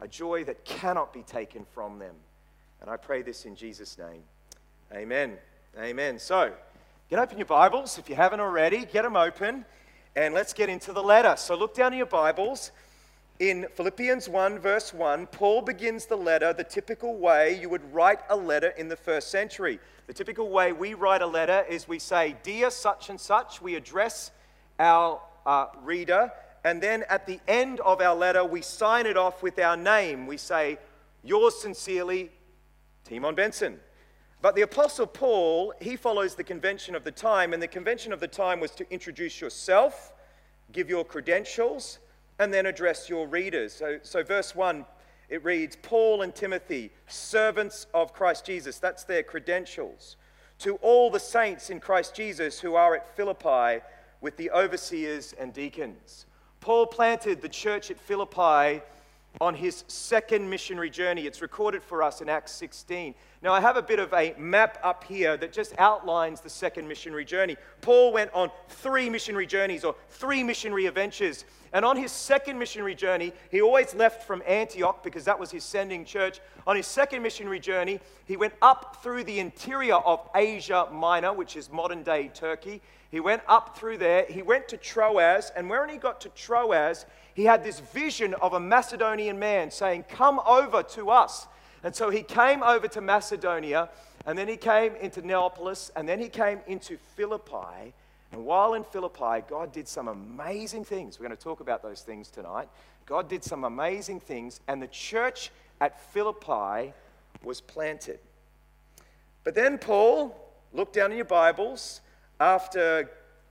a 0.00 0.08
joy 0.08 0.42
that 0.42 0.64
cannot 0.64 1.12
be 1.12 1.22
taken 1.22 1.64
from 1.72 2.00
them. 2.00 2.16
And 2.80 2.90
I 2.90 2.96
pray 2.96 3.22
this 3.22 3.44
in 3.44 3.54
Jesus' 3.54 3.96
name. 3.96 4.22
Amen. 4.92 5.36
Amen. 5.78 6.18
So, 6.18 6.52
get 7.08 7.20
open 7.20 7.38
your 7.38 7.46
Bibles 7.46 7.96
if 7.96 8.10
you 8.10 8.16
haven't 8.16 8.40
already, 8.40 8.86
get 8.86 9.02
them 9.02 9.14
open, 9.14 9.64
and 10.16 10.34
let's 10.34 10.52
get 10.52 10.68
into 10.68 10.92
the 10.92 11.02
letter. 11.02 11.36
So, 11.36 11.54
look 11.54 11.74
down 11.76 11.92
in 11.92 11.98
your 11.98 12.06
Bibles 12.06 12.72
in 13.38 13.66
Philippians 13.74 14.28
1, 14.28 14.58
verse 14.58 14.94
1, 14.94 15.26
Paul 15.26 15.60
begins 15.60 16.06
the 16.06 16.16
letter 16.16 16.52
the 16.52 16.64
typical 16.64 17.16
way 17.16 17.58
you 17.60 17.68
would 17.68 17.92
write 17.92 18.20
a 18.30 18.36
letter 18.36 18.68
in 18.68 18.88
the 18.88 18.96
first 18.96 19.30
century. 19.30 19.78
The 20.06 20.14
typical 20.14 20.48
way 20.48 20.72
we 20.72 20.94
write 20.94 21.20
a 21.20 21.26
letter 21.26 21.64
is 21.68 21.86
we 21.86 21.98
say, 21.98 22.36
Dear 22.42 22.70
such 22.70 23.10
and 23.10 23.20
such, 23.20 23.60
we 23.60 23.74
address 23.74 24.30
our 24.78 25.20
uh, 25.44 25.66
reader, 25.82 26.32
and 26.64 26.82
then 26.82 27.04
at 27.10 27.26
the 27.26 27.38
end 27.46 27.80
of 27.80 28.00
our 28.00 28.14
letter, 28.14 28.44
we 28.44 28.62
sign 28.62 29.04
it 29.04 29.18
off 29.18 29.42
with 29.42 29.58
our 29.58 29.76
name. 29.76 30.26
We 30.26 30.38
say, 30.38 30.78
Yours 31.22 31.60
sincerely, 31.60 32.30
Timon 33.04 33.34
Benson. 33.34 33.80
But 34.40 34.54
the 34.54 34.62
Apostle 34.62 35.06
Paul, 35.06 35.74
he 35.80 35.96
follows 35.96 36.36
the 36.36 36.44
convention 36.44 36.94
of 36.94 37.04
the 37.04 37.12
time, 37.12 37.52
and 37.52 37.62
the 37.62 37.68
convention 37.68 38.12
of 38.12 38.20
the 38.20 38.28
time 38.28 38.60
was 38.60 38.70
to 38.72 38.90
introduce 38.90 39.40
yourself, 39.40 40.12
give 40.72 40.88
your 40.88 41.04
credentials, 41.04 41.98
and 42.38 42.52
then 42.52 42.66
address 42.66 43.08
your 43.08 43.26
readers. 43.26 43.72
So, 43.72 43.98
so 44.02 44.22
verse 44.22 44.54
1, 44.54 44.84
it 45.28 45.44
reads 45.44 45.76
Paul 45.76 46.22
and 46.22 46.34
Timothy, 46.34 46.92
servants 47.06 47.86
of 47.94 48.12
Christ 48.12 48.44
Jesus. 48.44 48.78
That's 48.78 49.04
their 49.04 49.22
credentials. 49.22 50.16
To 50.60 50.76
all 50.76 51.10
the 51.10 51.20
saints 51.20 51.70
in 51.70 51.80
Christ 51.80 52.14
Jesus 52.14 52.60
who 52.60 52.74
are 52.74 52.94
at 52.94 53.16
Philippi 53.16 53.82
with 54.20 54.36
the 54.36 54.50
overseers 54.50 55.34
and 55.38 55.52
deacons. 55.52 56.26
Paul 56.60 56.86
planted 56.86 57.42
the 57.42 57.48
church 57.48 57.90
at 57.90 58.00
Philippi 58.00 58.82
on 59.40 59.54
his 59.54 59.84
second 59.88 60.48
missionary 60.48 60.90
journey. 60.90 61.26
It's 61.26 61.42
recorded 61.42 61.82
for 61.82 62.02
us 62.02 62.20
in 62.20 62.28
Acts 62.28 62.52
16. 62.52 63.14
Now, 63.42 63.52
I 63.52 63.60
have 63.60 63.76
a 63.76 63.82
bit 63.82 63.98
of 63.98 64.12
a 64.14 64.34
map 64.38 64.78
up 64.82 65.04
here 65.04 65.36
that 65.36 65.52
just 65.52 65.74
outlines 65.78 66.40
the 66.40 66.48
second 66.48 66.88
missionary 66.88 67.24
journey. 67.24 67.56
Paul 67.82 68.12
went 68.12 68.32
on 68.32 68.50
three 68.68 69.10
missionary 69.10 69.46
journeys 69.46 69.84
or 69.84 69.94
three 70.08 70.42
missionary 70.42 70.86
adventures. 70.86 71.44
And 71.72 71.84
on 71.84 71.96
his 71.98 72.12
second 72.12 72.58
missionary 72.58 72.94
journey, 72.94 73.32
he 73.50 73.60
always 73.60 73.94
left 73.94 74.26
from 74.26 74.42
Antioch 74.46 75.04
because 75.04 75.24
that 75.26 75.38
was 75.38 75.50
his 75.50 75.64
sending 75.64 76.04
church. 76.04 76.40
On 76.66 76.76
his 76.76 76.86
second 76.86 77.22
missionary 77.22 77.60
journey, 77.60 78.00
he 78.24 78.38
went 78.38 78.54
up 78.62 79.02
through 79.02 79.24
the 79.24 79.38
interior 79.38 79.96
of 79.96 80.28
Asia 80.34 80.88
Minor, 80.90 81.34
which 81.34 81.56
is 81.56 81.70
modern 81.70 82.02
day 82.02 82.30
Turkey. 82.32 82.80
He 83.10 83.20
went 83.20 83.42
up 83.46 83.76
through 83.78 83.98
there. 83.98 84.24
He 84.24 84.40
went 84.40 84.68
to 84.68 84.78
Troas. 84.78 85.52
And 85.54 85.68
when 85.68 85.90
he 85.90 85.98
got 85.98 86.22
to 86.22 86.30
Troas, 86.30 87.04
he 87.34 87.44
had 87.44 87.62
this 87.62 87.80
vision 87.80 88.34
of 88.34 88.54
a 88.54 88.60
Macedonian 88.60 89.38
man 89.38 89.70
saying, 89.70 90.06
Come 90.08 90.40
over 90.46 90.82
to 90.82 91.10
us. 91.10 91.46
And 91.86 91.94
so 91.94 92.10
he 92.10 92.24
came 92.24 92.64
over 92.64 92.88
to 92.88 93.00
Macedonia, 93.00 93.88
and 94.26 94.36
then 94.36 94.48
he 94.48 94.56
came 94.56 94.96
into 94.96 95.24
Neapolis, 95.24 95.92
and 95.94 96.08
then 96.08 96.18
he 96.18 96.28
came 96.28 96.58
into 96.66 96.96
Philippi. 97.14 97.94
And 98.32 98.44
while 98.44 98.74
in 98.74 98.82
Philippi, 98.82 99.44
God 99.48 99.70
did 99.70 99.86
some 99.86 100.08
amazing 100.08 100.84
things. 100.84 101.20
We're 101.20 101.28
going 101.28 101.36
to 101.36 101.42
talk 101.44 101.60
about 101.60 101.84
those 101.84 102.02
things 102.02 102.28
tonight. 102.28 102.68
God 103.06 103.28
did 103.28 103.44
some 103.44 103.62
amazing 103.62 104.18
things, 104.18 104.58
and 104.66 104.82
the 104.82 104.88
church 104.88 105.52
at 105.80 106.00
Philippi 106.12 106.92
was 107.44 107.60
planted. 107.60 108.18
But 109.44 109.54
then 109.54 109.78
Paul, 109.78 110.36
look 110.72 110.92
down 110.92 111.12
in 111.12 111.16
your 111.16 111.24
Bibles, 111.24 112.00
after 112.40 113.08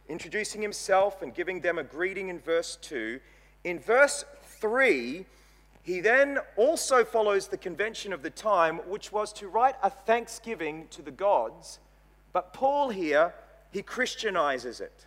introducing 0.10 0.62
himself 0.62 1.22
and 1.22 1.34
giving 1.34 1.62
them 1.62 1.77
a 1.77 1.86
greeting 1.86 2.27
in 2.27 2.39
verse 2.39 2.75
2, 2.82 3.22
in 3.63 3.80
verse 3.80 4.25
3, 4.60 5.25
he 5.86 6.00
then 6.00 6.39
also 6.56 7.06
follows 7.06 7.48
the 7.48 7.58
convention 7.58 8.12
of 8.12 8.24
the 8.24 8.32
time, 8.32 8.77
which 8.88 9.12
was 9.12 9.32
to 9.34 9.48
write 9.48 9.75
a 9.84 9.89
thanksgiving 9.92 10.88
to 10.89 11.04
the 11.04 11.12
gods. 11.12 11.77
But 12.34 12.54
Paul 12.54 12.89
here, 12.89 13.36
he 13.70 13.84
Christianizes 13.84 14.82
it. 14.82 15.06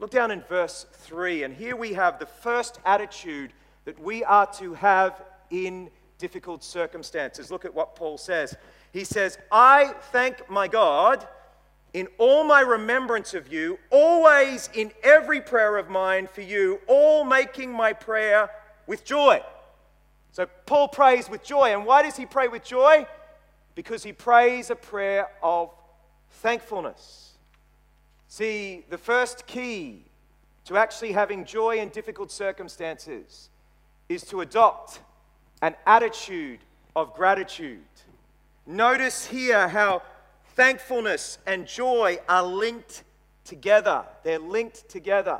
Look 0.00 0.10
down 0.10 0.32
in 0.32 0.42
verse 0.42 0.86
3, 0.92 1.44
and 1.44 1.54
here 1.54 1.76
we 1.76 1.92
have 1.92 2.18
the 2.18 2.26
first 2.26 2.80
attitude 2.84 3.52
that 3.84 3.96
we 4.02 4.24
are 4.24 4.46
to 4.54 4.74
have 4.74 5.22
in 5.50 5.88
difficult 6.18 6.64
circumstances. 6.64 7.52
Look 7.52 7.64
at 7.64 7.72
what 7.72 7.94
Paul 7.94 8.18
says. 8.18 8.56
He 8.92 9.04
says, 9.04 9.38
I 9.52 9.94
thank 10.10 10.50
my 10.50 10.66
God 10.66 11.28
in 11.94 12.08
all 12.18 12.42
my 12.42 12.60
remembrance 12.60 13.34
of 13.34 13.52
you, 13.52 13.78
always 13.90 14.68
in 14.74 14.90
every 15.04 15.40
prayer 15.40 15.76
of 15.76 15.88
mine 15.88 16.26
for 16.26 16.42
you, 16.42 16.80
all 16.88 17.22
making 17.22 17.72
my 17.72 17.92
prayer 17.92 18.50
with 18.88 19.04
joy. 19.04 19.40
So 20.38 20.46
Paul 20.66 20.86
prays 20.86 21.28
with 21.28 21.42
joy. 21.42 21.72
And 21.74 21.84
why 21.84 22.02
does 22.02 22.16
he 22.16 22.24
pray 22.24 22.46
with 22.46 22.62
joy? 22.62 23.08
Because 23.74 24.04
he 24.04 24.12
prays 24.12 24.70
a 24.70 24.76
prayer 24.76 25.26
of 25.42 25.74
thankfulness. 26.30 27.32
See, 28.28 28.84
the 28.88 28.98
first 28.98 29.48
key 29.48 30.04
to 30.66 30.76
actually 30.76 31.10
having 31.10 31.44
joy 31.44 31.78
in 31.78 31.88
difficult 31.88 32.30
circumstances 32.30 33.50
is 34.08 34.22
to 34.26 34.42
adopt 34.42 35.00
an 35.60 35.74
attitude 35.88 36.60
of 36.94 37.14
gratitude. 37.14 37.80
Notice 38.64 39.26
here 39.26 39.66
how 39.66 40.02
Thankfulness 40.58 41.38
and 41.46 41.68
joy 41.68 42.18
are 42.28 42.42
linked 42.42 43.04
together. 43.44 44.04
They're 44.24 44.40
linked 44.40 44.88
together. 44.88 45.38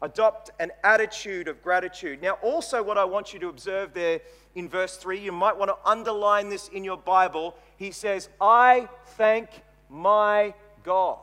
Adopt 0.00 0.50
an 0.60 0.70
attitude 0.84 1.48
of 1.48 1.62
gratitude. 1.62 2.22
Now, 2.22 2.34
also, 2.42 2.82
what 2.82 2.96
I 2.96 3.04
want 3.04 3.32
you 3.32 3.40
to 3.40 3.48
observe 3.48 3.94
there 3.94 4.20
in 4.54 4.68
verse 4.68 4.96
3, 4.96 5.18
you 5.18 5.32
might 5.32 5.56
want 5.56 5.70
to 5.70 5.88
underline 5.88 6.48
this 6.48 6.68
in 6.68 6.84
your 6.84 6.96
Bible. 6.96 7.56
He 7.76 7.90
says, 7.90 8.28
I 8.40 8.88
thank 9.16 9.48
my 9.88 10.54
God. 10.84 11.18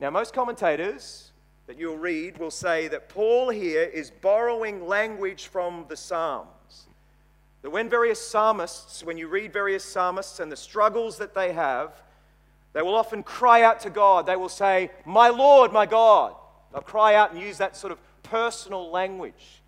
Now, 0.00 0.10
most 0.10 0.34
commentators 0.34 1.30
that 1.66 1.78
you'll 1.78 1.96
read 1.96 2.38
will 2.38 2.50
say 2.50 2.88
that 2.88 3.08
Paul 3.08 3.48
here 3.48 3.84
is 3.84 4.10
borrowing 4.10 4.86
language 4.86 5.46
from 5.46 5.86
the 5.88 5.96
Psalms. 5.96 6.86
That 7.62 7.70
when 7.70 7.88
various 7.88 8.20
psalmists, 8.20 9.04
when 9.04 9.16
you 9.16 9.28
read 9.28 9.52
various 9.52 9.84
psalmists 9.84 10.40
and 10.40 10.50
the 10.50 10.56
struggles 10.56 11.18
that 11.18 11.34
they 11.34 11.52
have, 11.52 12.02
they 12.72 12.82
will 12.82 12.96
often 12.96 13.22
cry 13.22 13.62
out 13.62 13.80
to 13.80 13.90
God. 13.90 14.26
They 14.26 14.36
will 14.36 14.48
say, 14.48 14.90
My 15.06 15.28
Lord, 15.28 15.72
my 15.72 15.86
God. 15.86 16.34
They'll 16.72 16.82
cry 16.82 17.14
out 17.14 17.32
and 17.32 17.40
use 17.40 17.58
that 17.58 17.76
sort 17.76 17.92
of 17.92 17.98
personal 18.22 18.90
language. 18.90 19.62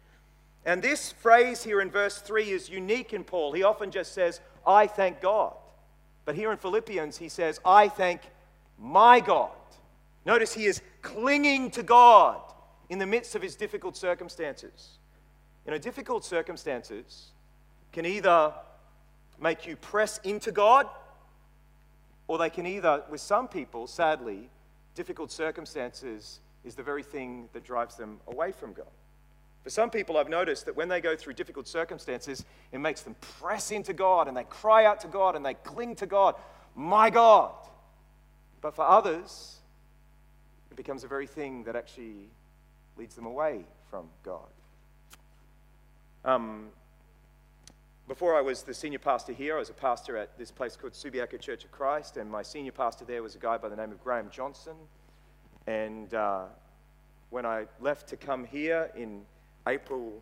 And 0.65 0.83
this 0.83 1.13
phrase 1.13 1.63
here 1.63 1.81
in 1.81 1.91
verse 1.91 2.19
3 2.19 2.51
is 2.51 2.71
unique 2.71 3.13
in 3.13 3.25
Paul. 3.25 3.53
He 3.53 3.63
often 3.63 3.91
just 3.91 4.15
says, 4.15 4.41
I 4.67 4.87
thank 4.87 5.21
God. 5.21 5.55
But 6.25 6.35
here 6.35 6.51
in 6.51 6.57
Philippians, 6.57 7.19
he 7.19 7.29
says, 7.29 7.61
I 7.65 7.89
thank 7.89 8.23
my 8.79 9.21
God. 9.21 9.51
Notice 10.25 10.55
he 10.55 10.65
is 10.65 10.81
clinging 11.03 11.71
to 11.73 11.83
God 11.83 12.41
in 12.89 12.99
the 12.99 13.07
midst 13.07 13.35
of 13.35 13.43
his 13.43 13.57
difficult 13.57 13.97
circumstances. 13.97 14.99
You 15.67 15.73
know, 15.73 15.79
difficult 15.79 16.25
circumstances 16.25 17.33
can 17.93 18.07
either 18.07 18.55
make 19.41 19.67
you 19.67 19.77
press 19.77 20.19
into 20.25 20.51
God 20.51 20.87
or 22.27 22.39
they 22.39 22.51
can 22.51 22.67
either, 22.67 23.03
with 23.11 23.21
some 23.21 23.49
people, 23.49 23.87
sadly, 23.87 24.49
difficult 24.95 25.31
circumstances 25.31 26.41
is 26.65 26.75
the 26.75 26.83
very 26.83 27.03
thing 27.03 27.49
that 27.53 27.65
drives 27.65 27.97
them 27.97 28.21
away 28.27 28.53
from 28.53 28.73
God. 28.73 28.87
For 29.63 29.71
some 29.71 29.89
people, 29.91 30.19
I've 30.19 30.29
noticed 30.29 30.67
that 30.67 30.77
when 30.77 30.89
they 30.89 31.01
go 31.01 31.17
through 31.17 31.35
difficult 31.35 31.67
circumstances, 31.67 32.45
it 32.71 32.79
makes 32.79 33.01
them 33.01 33.17
press 33.41 33.71
into 33.71 33.95
God 33.95 34.29
and 34.29 34.37
they 34.37 34.45
cry 34.45 34.85
out 34.85 35.01
to 35.01 35.09
God 35.09 35.37
and 35.37 35.45
they 35.45 35.55
cling 35.55 35.97
to 35.97 36.07
God, 36.07 36.35
my 36.75 37.09
God. 37.09 37.53
But 38.61 38.77
for 38.77 38.87
others, 38.87 39.61
it 40.71 40.77
becomes 40.77 41.03
the 41.03 41.09
very 41.09 41.27
thing 41.27 41.65
that 41.65 41.77
actually 41.77 42.29
leads 42.97 43.15
them 43.15 43.27
away 43.27 43.65
from 43.91 44.09
God. 44.23 44.49
Um, 46.25 46.69
before 48.07 48.37
I 48.37 48.43
was 48.43 48.63
the 48.63 48.75
senior 48.75 48.99
pastor 48.99 49.33
here, 49.33 49.57
I 49.57 49.61
was 49.61 49.71
a 49.71 49.75
pastor 49.75 50.17
at 50.19 50.37
this 50.37 50.51
place 50.51 50.77
called 50.77 50.93
Subiaco 50.93 51.41
Church 51.41 51.65
of 51.65 51.73
Christ, 51.73 52.19
and 52.19 52.31
my 52.31 52.43
senior 52.43 52.73
pastor 52.73 53.07
there 53.07 53.23
was 53.23 53.35
a 53.35 53.39
guy 53.39 53.57
by 53.57 53.69
the 53.69 53.77
name 53.77 53.93
of 53.93 54.03
Graham 54.05 54.29
Johnson. 54.31 54.75
And 55.67 56.13
uh, 56.13 56.45
when 57.31 57.47
I 57.47 57.67
left 57.81 58.09
to 58.09 58.17
come 58.17 58.45
here 58.45 58.91
in 58.97 59.23
April 59.67 60.21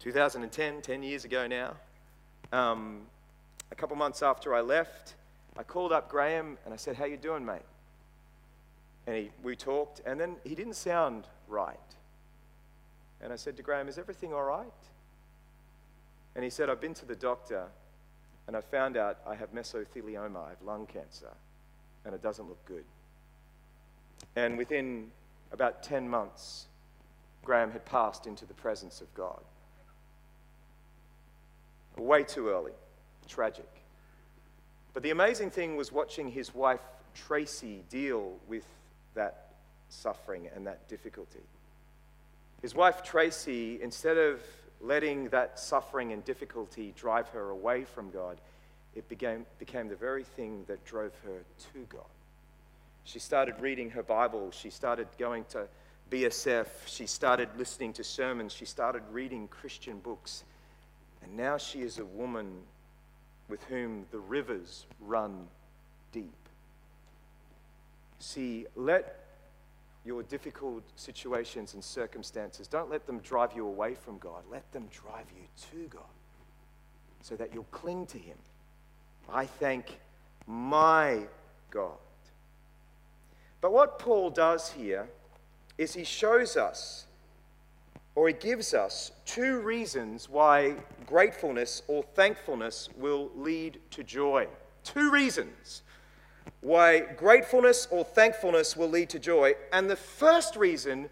2010, 0.00 0.82
10 0.82 1.02
years 1.02 1.24
ago 1.24 1.46
now, 1.46 1.74
um, 2.52 3.02
a 3.70 3.74
couple 3.74 3.96
months 3.96 4.22
after 4.22 4.54
I 4.54 4.60
left, 4.60 5.14
I 5.56 5.62
called 5.62 5.92
up 5.92 6.10
Graham 6.10 6.58
and 6.64 6.74
I 6.74 6.76
said, 6.76 6.96
"How 6.96 7.04
you 7.04 7.16
doing, 7.16 7.44
mate?" 7.44 7.62
And 9.06 9.16
he, 9.16 9.30
we 9.42 9.56
talked, 9.56 10.00
and 10.04 10.20
then 10.20 10.36
he 10.44 10.54
didn't 10.54 10.74
sound 10.74 11.26
right. 11.48 11.76
And 13.20 13.32
I 13.32 13.36
said 13.36 13.56
to 13.56 13.62
Graham, 13.62 13.88
"Is 13.88 13.98
everything 13.98 14.34
all 14.34 14.44
right?" 14.44 14.72
And 16.34 16.44
he 16.44 16.50
said, 16.50 16.70
I've 16.70 16.80
been 16.80 16.94
to 16.94 17.04
the 17.04 17.16
doctor 17.16 17.66
and 18.46 18.56
I 18.56 18.60
found 18.60 18.96
out 18.96 19.18
I 19.26 19.34
have 19.34 19.52
mesothelioma, 19.54 20.46
I 20.46 20.50
have 20.50 20.62
lung 20.64 20.86
cancer, 20.86 21.30
and 22.04 22.14
it 22.14 22.22
doesn't 22.22 22.48
look 22.48 22.64
good. 22.64 22.84
And 24.36 24.56
within 24.56 25.10
about 25.52 25.82
10 25.82 26.08
months, 26.08 26.66
Graham 27.44 27.70
had 27.72 27.84
passed 27.84 28.26
into 28.26 28.46
the 28.46 28.54
presence 28.54 29.00
of 29.00 29.12
God. 29.14 29.40
Way 31.96 32.22
too 32.22 32.48
early. 32.48 32.72
Tragic. 33.28 33.68
But 34.94 35.02
the 35.02 35.10
amazing 35.10 35.50
thing 35.50 35.76
was 35.76 35.92
watching 35.92 36.28
his 36.28 36.54
wife, 36.54 36.80
Tracy, 37.14 37.82
deal 37.88 38.34
with 38.48 38.66
that 39.14 39.54
suffering 39.88 40.48
and 40.54 40.66
that 40.66 40.88
difficulty. 40.88 41.40
His 42.62 42.74
wife, 42.74 43.02
Tracy, 43.02 43.80
instead 43.82 44.16
of 44.16 44.40
letting 44.80 45.28
that 45.28 45.58
suffering 45.58 46.12
and 46.12 46.24
difficulty 46.24 46.92
drive 46.96 47.28
her 47.28 47.50
away 47.50 47.84
from 47.84 48.10
God, 48.10 48.40
it 48.94 49.08
became, 49.08 49.46
became 49.58 49.88
the 49.88 49.96
very 49.96 50.24
thing 50.24 50.64
that 50.68 50.84
drove 50.84 51.12
her 51.24 51.44
to 51.72 51.86
God. 51.88 52.02
She 53.04 53.18
started 53.18 53.54
reading 53.60 53.90
her 53.90 54.02
Bible. 54.02 54.50
She 54.50 54.70
started 54.70 55.08
going 55.18 55.44
to 55.50 55.66
BSF. 56.10 56.66
She 56.86 57.06
started 57.06 57.48
listening 57.56 57.92
to 57.94 58.04
sermons. 58.04 58.52
She 58.52 58.64
started 58.64 59.02
reading 59.10 59.48
Christian 59.48 59.98
books. 59.98 60.44
And 61.22 61.36
now 61.36 61.56
she 61.56 61.80
is 61.80 61.98
a 61.98 62.04
woman 62.04 62.60
with 63.48 63.62
whom 63.64 64.06
the 64.10 64.18
rivers 64.18 64.86
run 65.00 65.46
deep. 66.12 66.34
See, 68.18 68.66
let 68.76 69.22
your 70.04 70.22
difficult 70.22 70.82
situations 70.96 71.74
and 71.74 71.82
circumstances, 71.82 72.66
don't 72.66 72.90
let 72.90 73.06
them 73.06 73.20
drive 73.20 73.52
you 73.54 73.66
away 73.66 73.94
from 73.94 74.18
God. 74.18 74.42
Let 74.50 74.70
them 74.72 74.88
drive 74.90 75.26
you 75.36 75.46
to 75.70 75.88
God 75.88 76.02
so 77.20 77.36
that 77.36 77.54
you'll 77.54 77.64
cling 77.64 78.06
to 78.06 78.18
Him. 78.18 78.36
I 79.28 79.46
thank 79.46 80.00
my 80.46 81.20
God. 81.70 81.98
But 83.62 83.72
what 83.72 83.98
Paul 83.98 84.28
does 84.28 84.72
here 84.72 85.08
is 85.78 85.94
he 85.94 86.04
shows 86.04 86.56
us, 86.56 87.06
or 88.14 88.28
he 88.28 88.34
gives 88.34 88.74
us, 88.74 89.12
two 89.24 89.60
reasons 89.60 90.28
why 90.28 90.74
gratefulness 91.06 91.82
or 91.88 92.02
thankfulness 92.02 92.90
will 92.98 93.30
lead 93.34 93.80
to 93.92 94.02
joy. 94.02 94.48
Two 94.84 95.10
reasons 95.10 95.82
why 96.60 97.00
gratefulness 97.00 97.86
or 97.90 98.04
thankfulness 98.04 98.76
will 98.76 98.88
lead 98.88 99.08
to 99.10 99.20
joy. 99.20 99.54
And 99.72 99.88
the 99.88 99.96
first 99.96 100.56
reason 100.56 101.08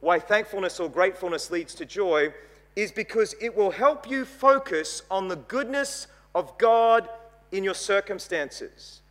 why 0.00 0.18
thankfulness 0.18 0.80
or 0.80 0.88
gratefulness 0.88 1.50
leads 1.50 1.74
to 1.74 1.84
joy 1.84 2.32
is 2.74 2.90
because 2.90 3.34
it 3.38 3.54
will 3.54 3.70
help 3.70 4.08
you 4.08 4.24
focus 4.24 5.02
on 5.10 5.28
the 5.28 5.36
goodness 5.36 6.06
of 6.34 6.56
God 6.56 7.06
in 7.52 7.62
your 7.62 7.74
circumstances. 7.74 9.01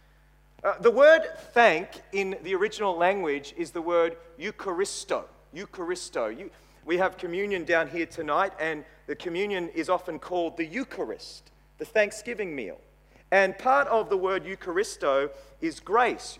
Uh, 0.63 0.73
the 0.79 0.91
word 0.91 1.23
thank 1.53 1.87
in 2.11 2.37
the 2.43 2.53
original 2.53 2.95
language 2.95 3.51
is 3.57 3.71
the 3.71 3.81
word 3.81 4.15
Eucharisto. 4.39 5.23
Eucharisto. 5.55 6.37
You, 6.37 6.51
we 6.85 6.97
have 6.97 7.17
communion 7.17 7.65
down 7.65 7.89
here 7.89 8.05
tonight, 8.05 8.53
and 8.59 8.85
the 9.07 9.15
communion 9.15 9.69
is 9.69 9.89
often 9.89 10.19
called 10.19 10.57
the 10.57 10.65
Eucharist, 10.65 11.49
the 11.79 11.85
Thanksgiving 11.85 12.55
meal. 12.55 12.79
And 13.31 13.57
part 13.57 13.87
of 13.87 14.09
the 14.09 14.17
word 14.17 14.45
Eucharisto 14.45 15.31
is 15.61 15.79
grace. 15.79 16.37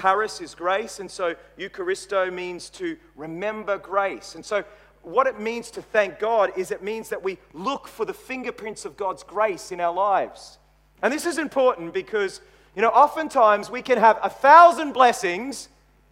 Charis 0.00 0.40
is 0.40 0.52
grace, 0.56 0.98
and 0.98 1.08
so 1.08 1.36
Eucharisto 1.56 2.32
means 2.32 2.70
to 2.70 2.96
remember 3.14 3.78
grace. 3.78 4.34
And 4.34 4.44
so, 4.44 4.64
what 5.02 5.28
it 5.28 5.38
means 5.38 5.70
to 5.72 5.82
thank 5.82 6.18
God 6.18 6.50
is 6.56 6.72
it 6.72 6.82
means 6.82 7.08
that 7.10 7.22
we 7.22 7.38
look 7.54 7.86
for 7.86 8.04
the 8.04 8.12
fingerprints 8.12 8.84
of 8.84 8.96
God's 8.96 9.22
grace 9.22 9.70
in 9.70 9.80
our 9.80 9.94
lives. 9.94 10.58
And 11.02 11.12
this 11.12 11.24
is 11.24 11.38
important 11.38 11.94
because 11.94 12.40
you 12.74 12.82
know, 12.82 12.88
oftentimes 12.88 13.70
we 13.70 13.82
can 13.82 13.98
have 13.98 14.18
a 14.22 14.30
thousand 14.30 14.92
blessings 14.92 15.68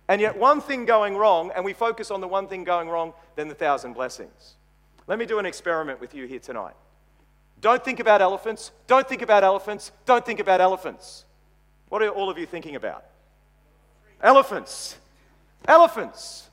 and 0.09 0.21
yet 0.23 0.39
one 0.39 0.61
thing 0.63 0.87
going 0.87 1.17
wrong, 1.17 1.53
and 1.55 1.65
we 1.65 1.75
focus 1.75 2.11
on 2.11 2.23
the 2.23 2.29
one 2.29 2.49
thing 2.49 2.65
going 2.65 2.89
wrong, 2.89 3.13
then 3.37 3.47
the 3.47 3.55
thousand 3.55 3.93
blessings. 3.93 4.55
Let 5.07 5.19
me 5.19 5.27
do 5.27 5.39
an 5.39 5.45
experiment 5.45 6.01
with 6.01 6.15
you 6.15 6.27
here 6.27 6.39
tonight. 6.39 6.75
Don't 7.61 7.85
think 7.85 8.01
about 8.01 8.23
elephants. 8.23 8.71
Don't 8.87 9.07
think 9.07 9.21
about 9.21 9.45
elephants. 9.45 9.93
Don't 10.07 10.25
think 10.25 10.41
about 10.41 10.63
elephants. 10.63 11.25
What 11.91 12.03
are 12.03 12.09
all 12.09 12.31
of 12.31 12.39
you 12.39 12.47
thinking 12.47 12.75
about? 12.75 13.05
Elephants. 14.23 14.97
Elephants. 15.67 16.49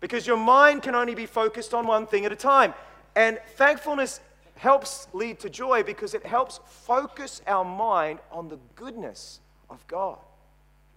Because 0.00 0.26
your 0.26 0.38
mind 0.38 0.82
can 0.82 0.94
only 0.94 1.14
be 1.14 1.26
focused 1.26 1.74
on 1.74 1.86
one 1.86 2.06
thing 2.06 2.24
at 2.24 2.32
a 2.32 2.36
time. 2.36 2.72
And 3.14 3.38
thankfulness 3.56 4.20
helps 4.60 5.08
lead 5.14 5.40
to 5.40 5.48
joy 5.48 5.82
because 5.82 6.12
it 6.12 6.26
helps 6.26 6.60
focus 6.66 7.40
our 7.46 7.64
mind 7.64 8.18
on 8.30 8.46
the 8.50 8.58
goodness 8.76 9.40
of 9.70 9.84
God, 9.88 10.18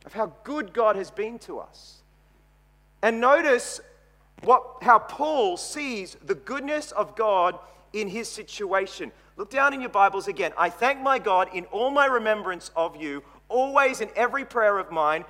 of 0.06 0.12
how 0.12 0.34
good 0.44 0.74
God 0.74 0.98
has 0.98 1.10
been 1.10 1.40
to 1.40 1.60
us. 1.60 2.02
And 3.02 3.22
notice 3.22 3.80
what, 4.44 4.66
how 4.82 5.00
Paul 5.00 5.56
sees 5.56 6.18
the 6.26 6.36
goodness 6.36 6.92
of 6.92 7.16
God 7.16 7.58
in 7.94 8.10
his 8.10 8.28
situation. 8.28 9.14
Look 9.38 9.50
down 9.50 9.74
in 9.74 9.80
your 9.80 9.90
Bibles 9.90 10.28
again. 10.28 10.52
I 10.58 10.70
thank 10.70 11.00
my 11.00 11.18
God 11.18 11.48
in 11.54 11.64
all 11.68 11.90
my 11.90 12.06
remembrance 12.06 12.70
of 12.76 12.98
you, 12.98 13.24
always 13.48 14.02
in 14.02 14.10
every 14.18 14.44
prayer 14.44 14.78
of 14.78 14.92
mine 14.92 15.24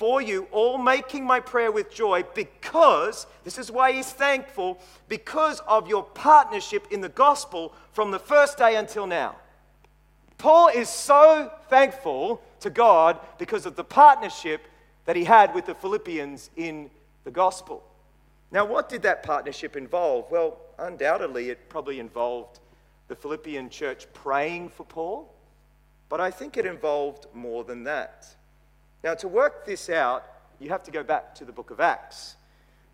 for 0.00 0.22
you, 0.22 0.48
all 0.50 0.78
making 0.78 1.26
my 1.26 1.38
prayer 1.38 1.70
with 1.70 1.92
joy 1.92 2.24
because, 2.34 3.26
this 3.44 3.58
is 3.58 3.70
why 3.70 3.92
he's 3.92 4.10
thankful, 4.10 4.80
because 5.10 5.60
of 5.68 5.86
your 5.88 6.02
partnership 6.02 6.86
in 6.90 7.02
the 7.02 7.10
gospel 7.10 7.74
from 7.92 8.10
the 8.10 8.18
first 8.18 8.56
day 8.56 8.76
until 8.76 9.06
now. 9.06 9.36
Paul 10.38 10.68
is 10.68 10.88
so 10.88 11.52
thankful 11.68 12.40
to 12.60 12.70
God 12.70 13.20
because 13.36 13.66
of 13.66 13.76
the 13.76 13.84
partnership 13.84 14.62
that 15.04 15.16
he 15.16 15.24
had 15.24 15.54
with 15.54 15.66
the 15.66 15.74
Philippians 15.74 16.48
in 16.56 16.88
the 17.24 17.30
gospel. 17.30 17.84
Now, 18.50 18.64
what 18.64 18.88
did 18.88 19.02
that 19.02 19.22
partnership 19.22 19.76
involve? 19.76 20.30
Well, 20.30 20.56
undoubtedly, 20.78 21.50
it 21.50 21.68
probably 21.68 22.00
involved 22.00 22.60
the 23.08 23.16
Philippian 23.16 23.68
church 23.68 24.06
praying 24.14 24.70
for 24.70 24.86
Paul, 24.86 25.30
but 26.08 26.22
I 26.22 26.30
think 26.30 26.56
it 26.56 26.64
involved 26.64 27.26
more 27.34 27.64
than 27.64 27.84
that. 27.84 28.34
Now, 29.02 29.14
to 29.14 29.28
work 29.28 29.64
this 29.64 29.88
out, 29.88 30.24
you 30.58 30.68
have 30.68 30.82
to 30.82 30.90
go 30.90 31.02
back 31.02 31.34
to 31.36 31.44
the 31.44 31.52
book 31.52 31.70
of 31.70 31.80
Acts. 31.80 32.36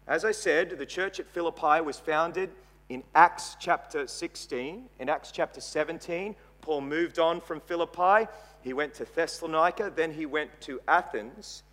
As 0.06 0.24
I 0.24 0.30
said, 0.30 0.70
the 0.78 0.86
church 0.86 1.18
at 1.18 1.26
Philippi 1.26 1.80
was 1.80 1.98
founded 1.98 2.50
in 2.88 3.02
Acts 3.16 3.56
chapter 3.58 4.06
16. 4.06 4.84
In 5.00 5.08
Acts 5.08 5.32
chapter 5.32 5.60
17, 5.60 6.36
Paul 6.60 6.82
moved 6.82 7.18
on 7.18 7.40
from 7.40 7.60
Philippi. 7.60 8.28
He 8.62 8.72
went 8.72 8.94
to 8.94 9.04
Thessalonica, 9.04 9.92
then 9.94 10.12
he 10.12 10.26
went 10.26 10.60
to 10.62 10.80
Athens. 10.86 11.64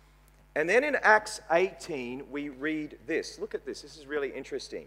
And 0.56 0.68
then 0.68 0.82
in 0.82 0.96
Acts 0.96 1.40
18, 1.52 2.24
we 2.28 2.48
read 2.48 2.98
this. 3.06 3.38
Look 3.38 3.54
at 3.54 3.64
this, 3.64 3.82
this 3.82 3.96
is 3.96 4.06
really 4.06 4.30
interesting. 4.30 4.86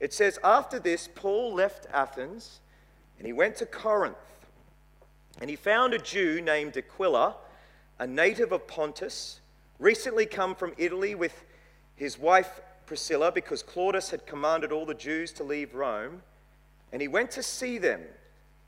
It 0.00 0.12
says, 0.12 0.38
After 0.44 0.78
this, 0.78 1.08
Paul 1.14 1.54
left 1.54 1.86
Athens 1.94 2.60
and 3.18 3.26
he 3.26 3.32
went 3.32 3.56
to 3.56 3.66
Corinth. 3.66 4.16
And 5.40 5.48
he 5.48 5.56
found 5.56 5.94
a 5.94 5.98
Jew 5.98 6.42
named 6.42 6.76
Aquila 6.76 7.36
a 8.02 8.06
native 8.06 8.50
of 8.50 8.66
Pontus, 8.66 9.40
recently 9.78 10.26
come 10.26 10.56
from 10.56 10.72
Italy 10.76 11.14
with 11.14 11.44
his 11.94 12.18
wife 12.18 12.60
Priscilla 12.84 13.30
because 13.30 13.62
Claudius 13.62 14.10
had 14.10 14.26
commanded 14.26 14.72
all 14.72 14.84
the 14.84 14.92
Jews 14.92 15.30
to 15.34 15.44
leave 15.44 15.72
Rome. 15.72 16.20
And 16.92 17.00
he 17.00 17.06
went 17.06 17.30
to 17.30 17.44
see 17.44 17.78
them. 17.78 18.00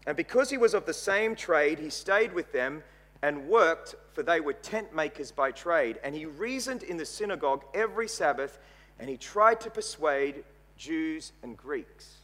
And 0.06 0.16
because 0.16 0.50
he 0.50 0.56
was 0.56 0.72
of 0.72 0.86
the 0.86 0.94
same 0.94 1.34
trade, 1.34 1.80
he 1.80 1.90
stayed 1.90 2.32
with 2.32 2.52
them 2.52 2.84
and 3.22 3.48
worked, 3.48 3.96
for 4.12 4.22
they 4.22 4.38
were 4.38 4.52
tent 4.52 4.94
makers 4.94 5.32
by 5.32 5.50
trade. 5.50 5.98
And 6.04 6.14
he 6.14 6.26
reasoned 6.26 6.84
in 6.84 6.96
the 6.96 7.04
synagogue 7.04 7.64
every 7.74 8.06
Sabbath, 8.06 8.60
and 9.00 9.10
he 9.10 9.16
tried 9.16 9.60
to 9.62 9.70
persuade 9.70 10.44
Jews 10.76 11.32
and 11.42 11.56
Greeks. 11.56 12.18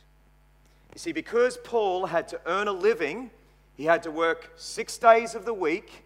You 0.95 1.01
see, 1.01 1.11
because 1.11 1.57
Paul 1.65 2.07
had 2.07 2.29
to 2.29 2.41
earn 2.47 2.69
a 2.69 2.73
living, 2.73 3.33
he 3.77 3.87
had 3.87 4.05
to 4.05 4.13
work 4.13 4.53
six 4.55 4.97
days 4.97 5.35
of 5.35 5.45
the 5.45 5.55
week 5.55 6.05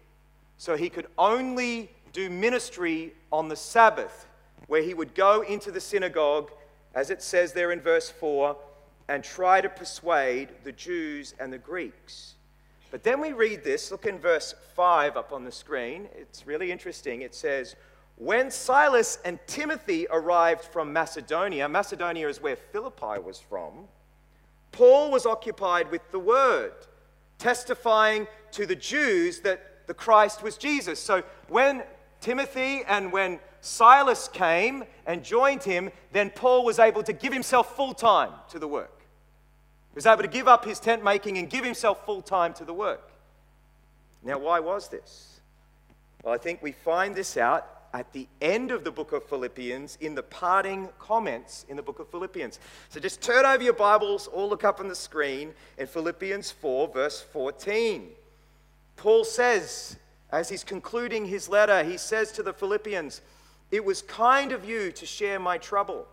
so 0.57 0.75
he 0.75 0.89
could 0.89 1.07
only 1.17 1.89
do 2.13 2.29
ministry 2.29 3.13
on 3.31 3.49
the 3.49 3.55
Sabbath, 3.55 4.27
where 4.67 4.81
he 4.81 4.93
would 4.93 5.13
go 5.13 5.41
into 5.41 5.71
the 5.71 5.81
synagogue, 5.81 6.51
as 6.93 7.09
it 7.09 7.21
says 7.21 7.53
there 7.53 7.71
in 7.71 7.81
verse 7.81 8.09
4, 8.09 8.55
and 9.07 9.23
try 9.23 9.61
to 9.61 9.69
persuade 9.69 10.49
the 10.63 10.71
Jews 10.71 11.35
and 11.39 11.51
the 11.51 11.57
Greeks. 11.57 12.35
But 12.91 13.03
then 13.03 13.19
we 13.19 13.33
read 13.33 13.63
this, 13.63 13.91
look 13.91 14.05
in 14.05 14.17
verse 14.17 14.55
5 14.75 15.17
up 15.17 15.33
on 15.33 15.43
the 15.43 15.51
screen. 15.51 16.07
It's 16.15 16.47
really 16.47 16.71
interesting. 16.71 17.21
It 17.21 17.35
says, 17.35 17.75
When 18.15 18.49
Silas 18.49 19.19
and 19.25 19.37
Timothy 19.47 20.07
arrived 20.09 20.63
from 20.63 20.93
Macedonia, 20.93 21.67
Macedonia 21.67 22.29
is 22.29 22.41
where 22.41 22.55
Philippi 22.55 23.19
was 23.23 23.39
from, 23.39 23.89
Paul 24.71 25.11
was 25.11 25.25
occupied 25.25 25.91
with 25.91 26.09
the 26.11 26.19
word, 26.19 26.73
testifying 27.37 28.27
to 28.51 28.65
the 28.65 28.75
Jews 28.75 29.41
that 29.41 29.74
the 29.87 29.93
Christ 29.93 30.41
was 30.43 30.57
Jesus. 30.57 30.99
So 30.99 31.23
when 31.47 31.83
Timothy 32.21 32.81
and 32.87 33.11
when 33.11 33.39
Silas 33.61 34.27
came 34.27 34.83
and 35.05 35.23
joined 35.23 35.63
him, 35.63 35.91
then 36.11 36.29
Paul 36.29 36.65
was 36.65 36.79
able 36.79 37.03
to 37.03 37.13
give 37.13 37.33
himself 37.33 37.75
full 37.75 37.93
time 37.93 38.31
to 38.49 38.59
the 38.59 38.67
work. 38.67 38.99
He 39.91 39.95
was 39.95 40.05
able 40.05 40.21
to 40.21 40.27
give 40.27 40.47
up 40.47 40.65
his 40.65 40.79
tent 40.79 41.03
making 41.03 41.37
and 41.37 41.49
give 41.49 41.63
himself 41.63 42.05
full 42.05 42.21
time 42.21 42.53
to 42.55 42.65
the 42.65 42.73
work. 42.73 43.11
Now, 44.23 44.39
why 44.39 44.59
was 44.59 44.89
this? 44.89 45.39
Well, 46.23 46.33
I 46.33 46.37
think 46.37 46.61
we 46.61 46.71
find 46.71 47.15
this 47.15 47.37
out 47.37 47.67
at 47.93 48.11
the 48.11 48.27
end 48.41 48.71
of 48.71 48.83
the 48.83 48.91
book 48.91 49.13
of 49.13 49.23
Philippians 49.23 49.97
in 50.01 50.15
the 50.15 50.23
parting 50.23 50.89
comments 50.99 51.65
in 51.69 51.77
the 51.77 51.81
book 51.81 51.99
of 51.99 52.09
Philippians. 52.09 52.59
So 52.89 52.99
just 52.99 53.21
turn 53.21 53.45
over 53.45 53.63
your 53.63 53.73
Bibles, 53.73 54.27
or 54.27 54.45
look 54.47 54.63
up 54.65 54.79
on 54.79 54.89
the 54.89 54.95
screen 54.95 55.53
in 55.77 55.87
Philippians 55.87 56.51
4, 56.51 56.89
verse 56.89 57.21
14. 57.21 58.09
Paul 58.95 59.23
says, 59.23 59.97
as 60.31 60.49
he's 60.49 60.63
concluding 60.63 61.25
his 61.25 61.47
letter, 61.47 61.83
he 61.83 61.97
says 61.97 62.31
to 62.33 62.43
the 62.43 62.53
Philippians, 62.53 63.21
It 63.71 63.83
was 63.83 64.01
kind 64.01 64.51
of 64.51 64.67
you 64.67 64.91
to 64.93 65.05
share 65.05 65.39
my 65.39 65.57
trouble. 65.57 66.07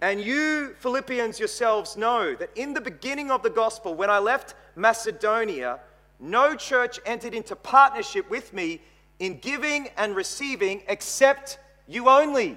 And 0.00 0.20
you, 0.20 0.74
Philippians, 0.78 1.38
yourselves 1.38 1.96
know 1.96 2.34
that 2.34 2.50
in 2.54 2.72
the 2.72 2.80
beginning 2.80 3.30
of 3.30 3.42
the 3.42 3.50
gospel, 3.50 3.94
when 3.94 4.08
I 4.08 4.18
left 4.18 4.54
Macedonia, 4.74 5.80
no 6.18 6.54
church 6.54 6.98
entered 7.04 7.34
into 7.34 7.54
partnership 7.54 8.30
with 8.30 8.52
me 8.52 8.80
in 9.18 9.38
giving 9.38 9.88
and 9.96 10.16
receiving 10.16 10.82
except 10.88 11.58
you 11.86 12.08
only. 12.08 12.56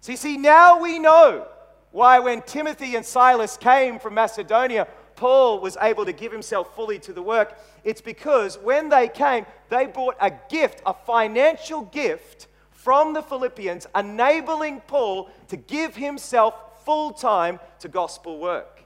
So 0.00 0.12
you 0.12 0.16
see, 0.16 0.36
now 0.36 0.80
we 0.80 0.98
know 0.98 1.46
why 1.92 2.18
when 2.18 2.42
Timothy 2.42 2.96
and 2.96 3.04
Silas 3.04 3.56
came 3.56 3.98
from 3.98 4.14
Macedonia, 4.14 4.88
Paul 5.16 5.60
was 5.60 5.76
able 5.80 6.04
to 6.04 6.12
give 6.12 6.30
himself 6.30 6.74
fully 6.76 6.98
to 7.00 7.12
the 7.12 7.22
work. 7.22 7.58
It's 7.84 8.00
because 8.00 8.58
when 8.58 8.88
they 8.88 9.08
came, 9.08 9.46
they 9.68 9.86
brought 9.86 10.16
a 10.20 10.30
gift, 10.50 10.82
a 10.86 10.94
financial 10.94 11.82
gift 11.82 12.48
from 12.70 13.14
the 13.14 13.22
Philippians, 13.22 13.86
enabling 13.96 14.80
Paul 14.86 15.30
to 15.48 15.56
give 15.56 15.96
himself 15.96 16.84
full 16.84 17.12
time 17.12 17.58
to 17.80 17.88
gospel 17.88 18.38
work. 18.38 18.84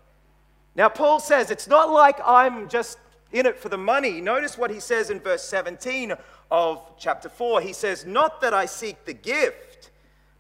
Now, 0.75 0.89
Paul 0.89 1.21
says 1.21 1.51
it's 1.51 1.69
not 1.69 1.91
like 1.91 2.19
I'm 2.25 2.69
just 2.69 2.99
in 3.33 3.47
it 3.47 3.59
for 3.59 3.69
the 3.69 3.79
money. 3.79 4.21
Notice 4.21 4.57
what 4.57 4.71
he 4.71 4.81
says 4.81 5.11
in 5.11 5.21
verse 5.21 5.45
17 5.45 6.15
of 6.51 6.83
chapter 6.99 7.29
4. 7.29 7.61
He 7.61 7.73
says, 7.73 8.07
Not 8.07 8.41
that 8.41 8.55
I 8.55 8.67
seek 8.67 9.05
the 9.05 9.13
gift, 9.13 9.91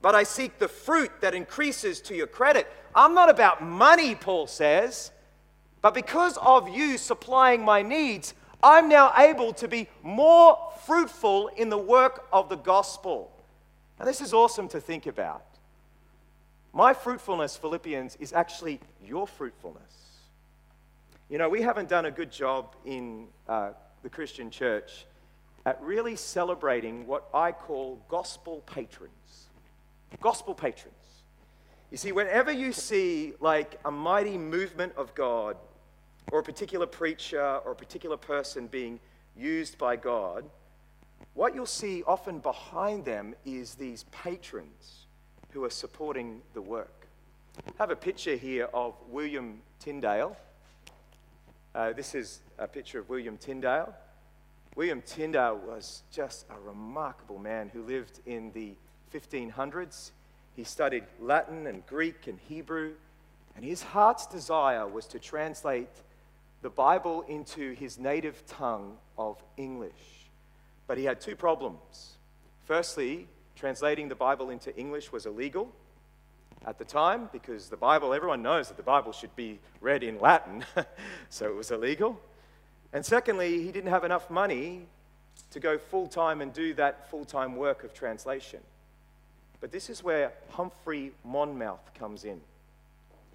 but 0.02 0.14
I 0.14 0.22
seek 0.22 0.58
the 0.58 0.68
fruit 0.68 1.10
that 1.20 1.34
increases 1.34 2.00
to 2.02 2.14
your 2.14 2.26
credit. 2.26 2.66
I'm 2.94 3.14
not 3.14 3.28
about 3.28 3.62
money, 3.62 4.14
Paul 4.14 4.46
says, 4.46 5.12
but 5.82 5.94
because 5.94 6.36
of 6.38 6.68
you 6.68 6.98
supplying 6.98 7.64
my 7.64 7.82
needs, 7.82 8.34
I'm 8.62 8.88
now 8.88 9.12
able 9.16 9.52
to 9.54 9.68
be 9.68 9.88
more 10.02 10.58
fruitful 10.84 11.48
in 11.48 11.70
the 11.70 11.78
work 11.78 12.26
of 12.32 12.48
the 12.48 12.56
gospel. 12.56 13.30
And 13.98 14.08
this 14.08 14.20
is 14.20 14.34
awesome 14.34 14.68
to 14.68 14.80
think 14.80 15.06
about. 15.06 15.44
My 16.72 16.92
fruitfulness, 16.92 17.56
Philippians, 17.56 18.16
is 18.20 18.32
actually 18.32 18.80
your 19.04 19.26
fruitfulness. 19.26 19.82
You 21.28 21.38
know, 21.38 21.48
we 21.48 21.62
haven't 21.62 21.88
done 21.88 22.06
a 22.06 22.10
good 22.10 22.30
job 22.30 22.74
in 22.84 23.26
uh, 23.48 23.70
the 24.02 24.08
Christian 24.08 24.50
church 24.50 25.06
at 25.66 25.80
really 25.82 26.16
celebrating 26.16 27.06
what 27.06 27.28
I 27.34 27.52
call 27.52 28.00
gospel 28.08 28.62
patrons. 28.66 29.48
Gospel 30.20 30.54
patrons. 30.54 30.94
You 31.90 31.96
see, 31.96 32.12
whenever 32.12 32.52
you 32.52 32.72
see 32.72 33.34
like 33.40 33.78
a 33.84 33.90
mighty 33.90 34.38
movement 34.38 34.92
of 34.96 35.14
God, 35.14 35.56
or 36.30 36.40
a 36.40 36.42
particular 36.42 36.86
preacher 36.86 37.60
or 37.64 37.72
a 37.72 37.76
particular 37.76 38.16
person 38.16 38.66
being 38.66 39.00
used 39.36 39.78
by 39.78 39.96
God, 39.96 40.44
what 41.34 41.54
you'll 41.54 41.66
see 41.66 42.02
often 42.06 42.38
behind 42.38 43.04
them 43.04 43.34
is 43.44 43.74
these 43.74 44.04
patrons 44.10 45.06
who 45.52 45.64
are 45.64 45.70
supporting 45.70 46.42
the 46.54 46.62
work. 46.62 47.06
I 47.66 47.72
have 47.78 47.90
a 47.90 47.96
picture 47.96 48.36
here 48.36 48.68
of 48.72 48.94
William 49.08 49.60
Tyndale. 49.80 50.36
Uh, 51.74 51.92
this 51.92 52.14
is 52.14 52.40
a 52.58 52.66
picture 52.66 52.98
of 52.98 53.08
William 53.08 53.36
Tyndale. 53.36 53.94
William 54.76 55.02
Tyndale 55.02 55.56
was 55.56 56.02
just 56.12 56.46
a 56.50 56.60
remarkable 56.60 57.38
man 57.38 57.70
who 57.72 57.82
lived 57.82 58.20
in 58.26 58.52
the 58.52 58.74
1500s. 59.12 60.10
He 60.54 60.64
studied 60.64 61.04
Latin 61.20 61.66
and 61.66 61.84
Greek 61.86 62.26
and 62.26 62.38
Hebrew, 62.48 62.92
and 63.56 63.64
his 63.64 63.82
heart's 63.82 64.26
desire 64.26 64.86
was 64.86 65.06
to 65.06 65.18
translate 65.18 65.88
the 66.62 66.70
Bible 66.70 67.22
into 67.22 67.72
his 67.72 67.98
native 67.98 68.44
tongue 68.46 68.96
of 69.16 69.42
English. 69.56 70.28
But 70.86 70.98
he 70.98 71.04
had 71.04 71.20
two 71.20 71.36
problems. 71.36 72.16
Firstly, 72.64 73.28
translating 73.56 74.08
the 74.08 74.14
Bible 74.14 74.50
into 74.50 74.74
English 74.76 75.12
was 75.12 75.26
illegal 75.26 75.72
at 76.66 76.78
the 76.78 76.84
time 76.84 77.28
because 77.32 77.68
the 77.68 77.76
Bible, 77.76 78.12
everyone 78.12 78.42
knows 78.42 78.68
that 78.68 78.76
the 78.76 78.82
Bible 78.82 79.12
should 79.12 79.34
be 79.34 79.58
read 79.80 80.02
in 80.02 80.18
Latin, 80.18 80.64
so 81.30 81.46
it 81.46 81.54
was 81.54 81.70
illegal. 81.70 82.20
And 82.92 83.04
secondly, 83.04 83.62
he 83.62 83.72
didn't 83.72 83.90
have 83.90 84.04
enough 84.04 84.30
money 84.30 84.86
to 85.52 85.60
go 85.60 85.78
full 85.78 86.06
time 86.06 86.40
and 86.40 86.52
do 86.52 86.74
that 86.74 87.08
full 87.10 87.24
time 87.24 87.56
work 87.56 87.84
of 87.84 87.94
translation. 87.94 88.60
But 89.60 89.72
this 89.72 89.90
is 89.90 90.02
where 90.02 90.32
Humphrey 90.50 91.12
Monmouth 91.24 91.94
comes 91.94 92.24
in. 92.24 92.40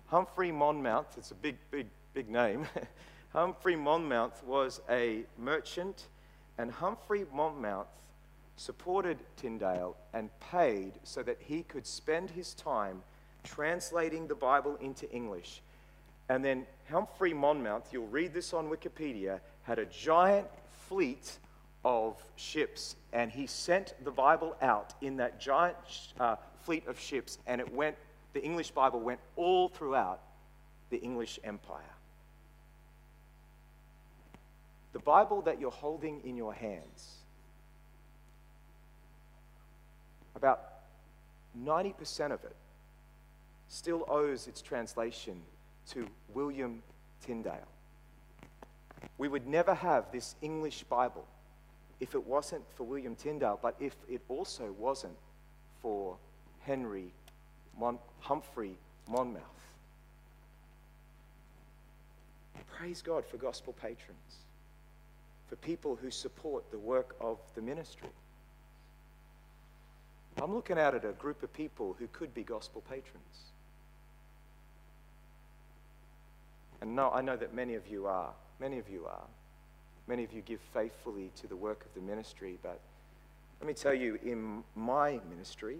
Humphrey 0.07 0.51
Monmouth, 0.51 1.17
it's 1.17 1.31
a 1.31 1.35
big, 1.35 1.57
big, 1.71 1.87
big 2.13 2.29
name. 2.29 2.67
Humphrey 3.35 3.75
Monmouth 3.75 4.45
was 4.45 4.79
a 4.89 5.25
merchant, 5.37 6.07
and 6.57 6.71
Humphrey 6.71 7.25
Monmouth 7.33 7.89
supported 8.55 9.17
Tyndale 9.35 9.97
and 10.13 10.29
paid 10.39 10.93
so 11.03 11.21
that 11.21 11.35
he 11.41 11.63
could 11.63 11.85
spend 11.85 12.29
his 12.29 12.53
time 12.53 13.03
translating 13.43 14.25
the 14.27 14.35
Bible 14.35 14.77
into 14.79 15.11
English. 15.11 15.61
And 16.29 16.45
then 16.45 16.65
Humphrey 16.89 17.33
Monmouth, 17.33 17.91
you'll 17.91 18.07
read 18.07 18.33
this 18.33 18.53
on 18.53 18.69
Wikipedia, 18.69 19.41
had 19.63 19.79
a 19.79 19.85
giant 19.85 20.47
fleet 20.87 21.37
of 21.83 22.23
ships, 22.37 22.95
and 23.11 23.29
he 23.29 23.47
sent 23.47 23.95
the 24.05 24.11
Bible 24.11 24.55
out 24.61 24.93
in 25.01 25.17
that 25.17 25.41
giant 25.41 25.75
uh, 26.21 26.37
fleet 26.61 26.87
of 26.87 26.97
ships, 26.97 27.37
and 27.47 27.59
it 27.59 27.73
went, 27.73 27.97
the 28.31 28.41
English 28.41 28.71
Bible 28.71 29.01
went 29.01 29.19
all 29.35 29.67
throughout 29.67 30.21
the 30.89 30.99
English 30.99 31.37
Empire. 31.43 31.81
The 34.95 35.01
Bible 35.01 35.41
that 35.41 35.59
you're 35.59 35.71
holding 35.71 36.21
in 36.23 36.37
your 36.37 36.53
hands, 36.53 37.15
about 40.37 40.61
90% 41.61 42.31
of 42.31 42.41
it 42.45 42.55
still 43.67 44.05
owes 44.07 44.47
its 44.47 44.61
translation 44.61 45.41
to 45.89 46.07
William 46.33 46.81
Tyndale. 47.19 47.67
We 49.17 49.27
would 49.27 49.45
never 49.45 49.73
have 49.73 50.13
this 50.13 50.35
English 50.41 50.83
Bible 50.83 51.27
if 51.99 52.15
it 52.15 52.25
wasn't 52.25 52.63
for 52.75 52.85
William 52.85 53.15
Tyndale, 53.15 53.59
but 53.61 53.75
if 53.81 53.97
it 54.07 54.21
also 54.29 54.73
wasn't 54.79 55.17
for 55.81 56.15
Henry 56.61 57.11
Mon- 57.77 57.99
Humphrey 58.21 58.77
Monmouth. 59.09 59.43
Praise 62.77 63.01
God 63.01 63.25
for 63.25 63.35
gospel 63.35 63.73
patrons, 63.73 64.44
for 65.47 65.55
people 65.57 65.97
who 66.01 66.09
support 66.09 66.69
the 66.71 66.79
work 66.79 67.15
of 67.21 67.37
the 67.55 67.61
ministry. 67.61 68.09
I'm 70.41 70.53
looking 70.53 70.77
out 70.77 70.95
at 70.95 71.05
a 71.05 71.13
group 71.13 71.43
of 71.43 71.53
people 71.53 71.95
who 71.97 72.07
could 72.07 72.33
be 72.33 72.43
gospel 72.43 72.81
patrons. 72.81 73.51
And 76.81 76.95
no, 76.95 77.09
I 77.11 77.21
know 77.21 77.37
that 77.37 77.53
many 77.53 77.75
of 77.75 77.87
you 77.87 78.05
are. 78.05 78.33
Many 78.59 78.79
of 78.79 78.89
you 78.89 79.05
are. 79.05 79.27
Many 80.07 80.23
of 80.23 80.33
you 80.33 80.41
give 80.41 80.59
faithfully 80.73 81.31
to 81.41 81.47
the 81.47 81.55
work 81.55 81.85
of 81.85 81.93
the 81.93 82.01
ministry. 82.01 82.57
But 82.61 82.79
let 83.59 83.67
me 83.67 83.73
tell 83.73 83.93
you, 83.93 84.19
in 84.23 84.63
my 84.75 85.19
ministry, 85.29 85.77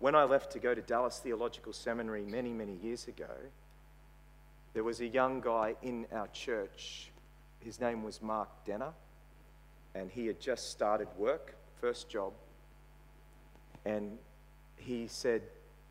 when 0.00 0.14
I 0.14 0.24
left 0.24 0.52
to 0.52 0.58
go 0.58 0.74
to 0.74 0.82
Dallas 0.82 1.18
Theological 1.18 1.72
Seminary 1.72 2.24
many, 2.24 2.52
many 2.52 2.74
years 2.82 3.06
ago, 3.06 3.30
there 4.74 4.84
was 4.84 5.00
a 5.00 5.06
young 5.06 5.40
guy 5.40 5.76
in 5.82 6.06
our 6.12 6.26
church. 6.28 7.10
His 7.64 7.80
name 7.80 8.02
was 8.02 8.20
Mark 8.20 8.48
Denner, 8.66 8.92
and 9.94 10.10
he 10.10 10.26
had 10.26 10.38
just 10.38 10.70
started 10.70 11.08
work, 11.16 11.54
first 11.80 12.10
job. 12.10 12.32
And 13.86 14.18
he 14.76 15.06
said, 15.06 15.42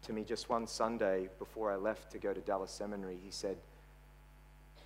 to 0.03 0.13
me 0.13 0.23
just 0.23 0.49
one 0.49 0.67
Sunday 0.67 1.29
before 1.39 1.71
I 1.71 1.75
left 1.75 2.11
to 2.11 2.17
go 2.17 2.33
to 2.33 2.41
Dallas 2.41 2.71
Seminary. 2.71 3.17
He 3.23 3.31
said, 3.31 3.57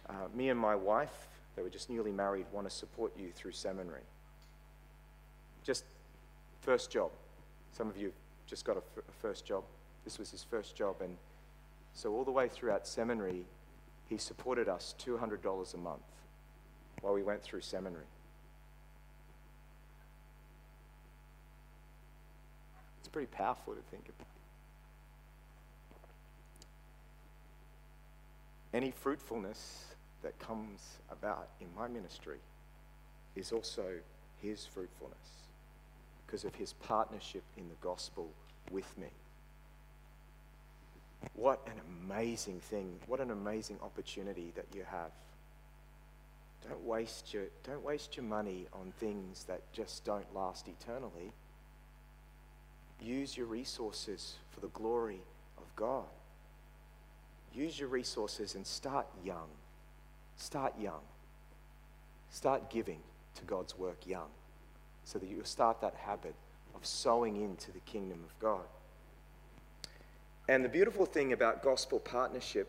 uh, 0.10 0.14
Me 0.34 0.50
and 0.50 0.60
my 0.60 0.76
wife, 0.76 1.28
they 1.56 1.62
were 1.62 1.70
just 1.70 1.90
newly 1.90 2.12
married, 2.12 2.46
want 2.52 2.70
to 2.70 2.76
support 2.76 3.12
you 3.18 3.32
through 3.34 3.52
seminary. 3.52 4.04
Just 5.64 5.84
first 6.62 6.92
job. 6.92 7.12
Some 7.74 7.90
of 7.90 7.98
you 7.98 8.14
just 8.46 8.64
got 8.64 8.78
a, 8.78 8.80
f- 8.80 9.04
a 9.10 9.12
first 9.22 9.46
job. 9.46 9.64
This 10.06 10.20
was 10.20 10.32
his 10.32 10.44
first 10.44 10.76
job. 10.76 10.96
And 11.02 11.18
so, 11.94 12.14
all 12.14 12.24
the 12.24 12.32
way 12.32 12.48
throughout 12.48 12.88
seminary, 12.88 13.44
he 14.08 14.18
supported 14.18 14.70
us 14.70 14.96
$200 15.00 15.74
a 15.74 15.78
month 15.78 16.02
while 17.02 17.14
we 17.14 17.24
went 17.24 17.42
through 17.42 17.62
seminary. 17.62 18.06
It's 23.00 23.08
pretty 23.08 23.28
powerful 23.28 23.74
to 23.74 23.82
think 23.92 24.10
about. 24.10 24.28
any 28.78 28.92
fruitfulness 28.92 29.86
that 30.22 30.38
comes 30.40 31.00
about 31.12 31.50
in 31.60 31.68
my 31.76 31.88
ministry 31.88 32.38
is 33.36 33.52
also 33.52 33.86
his 34.42 34.68
fruitfulness 34.68 35.18
because 36.26 36.44
of 36.44 36.54
his 36.54 36.74
partnership 36.74 37.44
in 37.58 37.68
the 37.70 37.76
gospel 37.82 38.30
with 38.70 38.98
me. 38.98 39.08
What 41.34 41.66
an 41.66 41.82
amazing 42.06 42.60
thing. 42.60 43.00
What 43.08 43.20
an 43.20 43.32
amazing 43.32 43.80
opportunity 43.82 44.52
that 44.56 44.66
you 44.76 44.84
have. 44.90 45.10
Don't 46.68 46.86
waste 46.86 47.34
your, 47.34 47.44
don't 47.64 47.84
waste 47.84 48.18
your 48.18 48.26
money 48.26 48.68
on 48.74 48.92
things 49.00 49.46
that 49.46 49.62
just 49.72 50.04
don't 50.04 50.34
last 50.36 50.68
eternally. 50.68 51.32
Use 53.02 53.38
your 53.38 53.46
resources 53.46 54.36
for 54.52 54.60
the 54.60 54.68
glory 54.70 55.22
of 55.58 55.64
God. 55.76 56.06
Use 57.54 57.80
your 57.80 57.90
resources 57.90 58.56
and 58.56 58.66
start 58.66 59.08
young. 59.24 59.48
Start 60.36 60.74
young. 60.80 61.02
Start 62.32 62.70
giving 62.70 63.00
to 63.36 63.44
God's 63.46 63.78
work 63.78 64.06
young 64.06 64.30
so 65.06 65.20
that 65.20 65.30
you'll 65.30 65.46
start 65.46 65.80
that 65.82 65.96
habit 65.96 66.36
of 66.76 66.86
sowing 66.86 67.42
into 67.42 67.72
the 67.72 67.80
kingdom 67.80 68.20
of 68.26 68.38
God. 68.40 68.66
And 70.50 70.64
the 70.64 70.70
beautiful 70.70 71.06
thing 71.06 71.34
about 71.34 71.64
gospel 71.64 72.00
partnership 72.00 72.68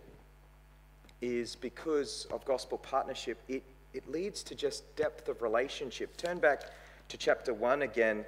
is 1.20 1.56
because 1.56 2.26
of 2.30 2.44
gospel 2.44 2.78
partnership, 2.78 3.38
it, 3.48 3.62
it 3.94 4.10
leads 4.10 4.42
to 4.44 4.54
just 4.54 4.96
depth 4.96 5.28
of 5.28 5.42
relationship. 5.42 6.16
Turn 6.16 6.38
back 6.38 6.62
to 7.08 7.16
chapter 7.16 7.54
1 7.54 7.82
again, 7.82 8.24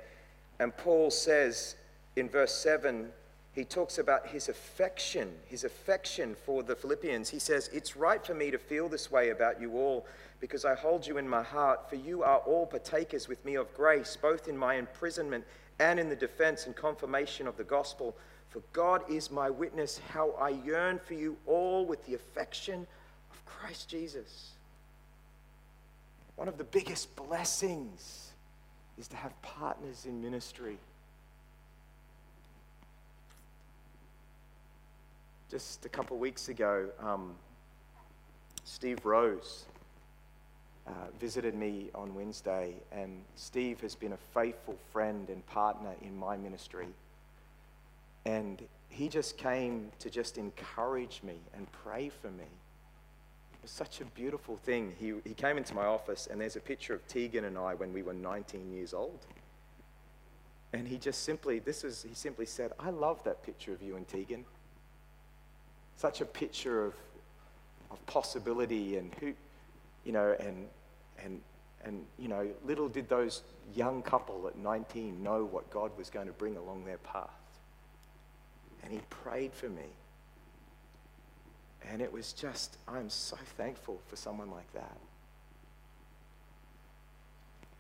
and 0.59 0.77
Paul 0.77 1.11
says 1.11 1.77
in 2.17 2.29
verse 2.29 2.55
7, 2.55 3.11
he 3.53 3.65
talks 3.65 3.99
about 3.99 4.29
his 4.29 4.49
affection, 4.49 5.33
his 5.47 5.65
affection 5.65 6.37
for 6.37 6.63
the 6.63 6.77
Philippians. 6.77 7.29
He 7.29 7.41
says, 7.41 7.69
It's 7.73 7.97
right 7.97 8.25
for 8.25 8.35
me 8.35 8.51
to 8.53 8.59
feel 8.59 8.89
this 8.89 9.11
way 9.11 9.31
about 9.31 9.61
you 9.61 9.73
all 9.73 10.07
because 10.41 10.65
I 10.65 10.75
hold 10.75 11.07
you 11.07 11.19
in 11.19 11.29
my 11.29 11.43
heart, 11.43 11.91
for 11.91 11.97
you 11.97 12.23
are 12.23 12.39
all 12.39 12.65
partakers 12.65 13.29
with 13.29 13.45
me 13.45 13.57
of 13.57 13.75
grace, 13.75 14.17
both 14.21 14.49
in 14.49 14.57
my 14.57 14.75
imprisonment 14.75 15.45
and 15.79 15.99
in 15.99 16.09
the 16.09 16.17
defense 16.17 16.67
and 16.67 16.77
confirmation 16.77 17.47
of 17.47 17.57
the 17.57 17.65
gospel. 17.65 18.17
For 18.49 18.63
God 18.73 19.03
is 19.11 19.31
my 19.31 19.51
witness, 19.51 20.01
how 20.11 20.31
I 20.41 20.51
yearn 20.51 20.99
for 20.99 21.15
you 21.15 21.37
all 21.47 21.85
with 21.85 22.05
the 22.07 22.15
affection 22.15 22.87
of 23.31 23.45
Christ 23.45 23.89
Jesus. 23.89 24.53
One 26.41 26.49
of 26.49 26.57
the 26.57 26.65
biggest 26.65 27.15
blessings 27.17 28.31
is 28.99 29.09
to 29.09 29.17
have 29.17 29.31
partners 29.43 30.07
in 30.07 30.23
ministry. 30.23 30.79
Just 35.51 35.85
a 35.85 35.91
couple 35.91 36.17
of 36.17 36.21
weeks 36.23 36.49
ago, 36.49 36.89
um, 36.99 37.35
Steve 38.65 39.05
Rose 39.05 39.67
uh, 40.87 40.93
visited 41.21 41.55
me 41.55 41.91
on 41.95 42.15
Wednesday, 42.15 42.73
and 42.91 43.21
Steve 43.37 43.79
has 43.83 43.95
been 43.95 44.15
a 44.15 44.19
faithful 44.33 44.79
friend 44.95 45.29
and 45.29 45.47
partner 45.47 45.93
in 46.01 46.19
my 46.19 46.39
ministry. 46.39 46.89
And 48.25 48.63
he 48.89 49.11
just 49.11 49.37
came 49.37 49.91
to 49.99 50.09
just 50.09 50.39
encourage 50.39 51.21
me 51.23 51.35
and 51.55 51.71
pray 51.71 52.09
for 52.09 52.31
me. 52.31 52.49
Was 53.63 53.71
such 53.71 54.01
a 54.01 54.05
beautiful 54.07 54.57
thing. 54.57 54.95
He, 54.99 55.15
he 55.25 55.35
came 55.35 55.59
into 55.59 55.75
my 55.75 55.85
office, 55.85 56.29
and 56.31 56.41
there's 56.41 56.57
a 56.57 56.61
picture 56.61 56.95
of 56.95 57.07
Tegan 57.09 57.45
and 57.45 57.59
I 57.59 57.75
when 57.75 57.93
we 57.93 58.03
were 58.03 58.15
19 58.15 58.73
years 58.73 58.95
old. 58.95 59.19
And 60.73 60.87
he 60.87 60.99
just 60.99 61.25
simply, 61.25 61.59
this 61.59 61.85
is, 61.85 62.07
he 62.09 62.15
simply 62.15 62.47
said, 62.47 62.73
I 62.79 62.91
love 62.91 63.23
that 63.25 63.43
picture 63.43 63.73
of 63.73 63.83
you 63.83 63.97
and 63.97 64.07
Tegan. 64.07 64.45
Such 65.97 66.21
a 66.21 66.25
picture 66.25 66.87
of, 66.87 66.95
of 67.91 68.05
possibility 68.07 68.97
and 68.97 69.13
who, 69.21 69.35
you 70.05 70.13
know, 70.13 70.37
and, 70.39 70.67
and, 71.23 71.41
and, 71.85 72.05
you 72.19 72.29
know, 72.29 72.49
little 72.65 72.89
did 72.89 73.09
those 73.09 73.43
young 73.75 74.01
couple 74.01 74.47
at 74.47 74.57
19 74.57 75.23
know 75.23 75.45
what 75.45 75.69
God 75.71 75.91
was 75.99 76.09
going 76.09 76.27
to 76.27 76.33
bring 76.33 76.57
along 76.57 76.85
their 76.85 76.99
path. 76.99 77.29
And 78.85 78.93
he 78.93 79.01
prayed 79.11 79.53
for 79.53 79.69
me. 79.69 79.87
And 81.89 82.01
it 82.01 82.13
was 82.13 82.33
just, 82.33 82.77
I'm 82.87 83.11
so 83.11 83.37
thankful 83.57 84.01
for 84.09 84.17
someone 84.17 84.51
like 84.51 84.73
that. 84.75 84.97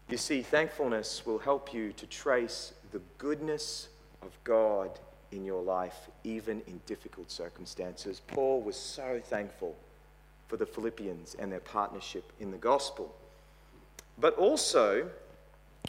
You 0.09 0.17
see, 0.17 0.43
thankfulness 0.43 1.25
will 1.25 1.39
help 1.39 1.73
you 1.73 1.93
to 1.93 2.07
trace 2.07 2.73
the 2.93 3.01
goodness 3.19 3.89
of 4.23 4.31
God 4.43 4.99
in 5.31 5.45
your 5.45 5.63
life, 5.63 6.09
even 6.25 6.63
in 6.67 6.81
difficult 6.87 7.31
circumstances. 7.31 8.21
Paul 8.27 8.61
was 8.63 8.77
so 8.77 9.21
thankful 9.23 9.77
for 10.49 10.57
the 10.57 10.67
Philippians 10.67 11.37
and 11.39 11.53
their 11.53 11.61
partnership 11.61 12.33
in 12.41 12.51
the 12.51 12.57
gospel. 12.59 13.15
But 14.19 14.37
also, 14.37 15.09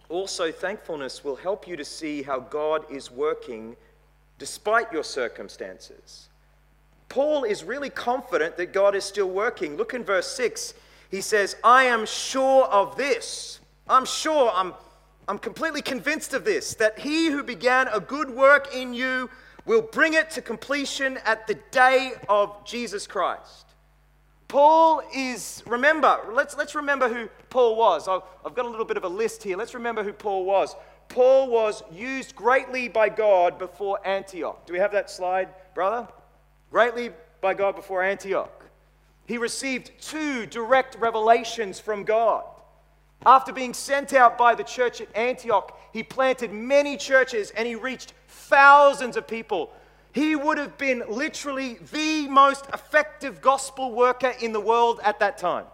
also 0.07 0.51
thankfulness 0.51 1.23
will 1.23 1.35
help 1.35 1.67
you 1.67 1.75
to 1.75 1.85
see 1.85 2.21
how 2.21 2.39
God 2.39 2.85
is 2.91 3.09
working 3.09 3.75
despite 4.37 4.91
your 4.93 5.03
circumstances. 5.03 6.27
Paul 7.11 7.43
is 7.43 7.65
really 7.65 7.89
confident 7.89 8.55
that 8.55 8.71
God 8.71 8.95
is 8.95 9.03
still 9.03 9.27
working. 9.27 9.75
Look 9.75 9.93
in 9.93 10.01
verse 10.01 10.27
6. 10.27 10.73
He 11.09 11.19
says, 11.19 11.57
I 11.61 11.83
am 11.83 12.05
sure 12.05 12.63
of 12.67 12.95
this. 12.95 13.59
I'm 13.89 14.05
sure, 14.05 14.49
I'm, 14.55 14.73
I'm 15.27 15.37
completely 15.37 15.81
convinced 15.81 16.33
of 16.33 16.45
this, 16.45 16.73
that 16.75 16.99
he 16.99 17.25
who 17.25 17.43
began 17.43 17.89
a 17.89 17.99
good 17.99 18.29
work 18.29 18.73
in 18.73 18.93
you 18.93 19.29
will 19.65 19.81
bring 19.81 20.13
it 20.13 20.29
to 20.31 20.41
completion 20.41 21.19
at 21.25 21.47
the 21.47 21.55
day 21.71 22.13
of 22.29 22.65
Jesus 22.65 23.07
Christ. 23.07 23.65
Paul 24.47 25.01
is, 25.13 25.63
remember, 25.67 26.17
let's, 26.31 26.55
let's 26.55 26.75
remember 26.75 27.09
who 27.09 27.27
Paul 27.49 27.75
was. 27.75 28.07
I've, 28.07 28.21
I've 28.45 28.55
got 28.55 28.65
a 28.65 28.69
little 28.69 28.85
bit 28.85 28.95
of 28.95 29.03
a 29.03 29.09
list 29.09 29.43
here. 29.43 29.57
Let's 29.57 29.73
remember 29.73 30.01
who 30.01 30.13
Paul 30.13 30.45
was. 30.45 30.77
Paul 31.09 31.49
was 31.49 31.83
used 31.91 32.37
greatly 32.37 32.87
by 32.87 33.09
God 33.09 33.59
before 33.59 33.99
Antioch. 34.07 34.65
Do 34.65 34.71
we 34.71 34.79
have 34.79 34.93
that 34.93 35.09
slide, 35.09 35.49
brother? 35.75 36.07
Greatly 36.71 37.11
by 37.41 37.53
God 37.53 37.75
before 37.75 38.01
Antioch. 38.01 38.65
He 39.25 39.37
received 39.37 39.91
two 40.01 40.45
direct 40.45 40.95
revelations 40.95 41.79
from 41.79 42.03
God. 42.03 42.43
After 43.25 43.53
being 43.53 43.73
sent 43.73 44.13
out 44.13 44.37
by 44.37 44.55
the 44.55 44.63
church 44.63 44.99
at 44.99 45.15
Antioch, 45.15 45.77
he 45.93 46.01
planted 46.01 46.51
many 46.51 46.97
churches 46.97 47.51
and 47.51 47.67
he 47.67 47.75
reached 47.75 48.13
thousands 48.27 49.15
of 49.15 49.27
people 49.27 49.71
he 50.13 50.35
would 50.35 50.57
have 50.57 50.77
been 50.77 51.03
literally 51.07 51.77
the 51.91 52.27
most 52.27 52.65
effective 52.73 53.41
gospel 53.41 53.91
worker 53.91 54.33
in 54.41 54.51
the 54.51 54.59
world 54.59 54.99
at 55.03 55.19
that 55.19 55.37
time. 55.37 55.65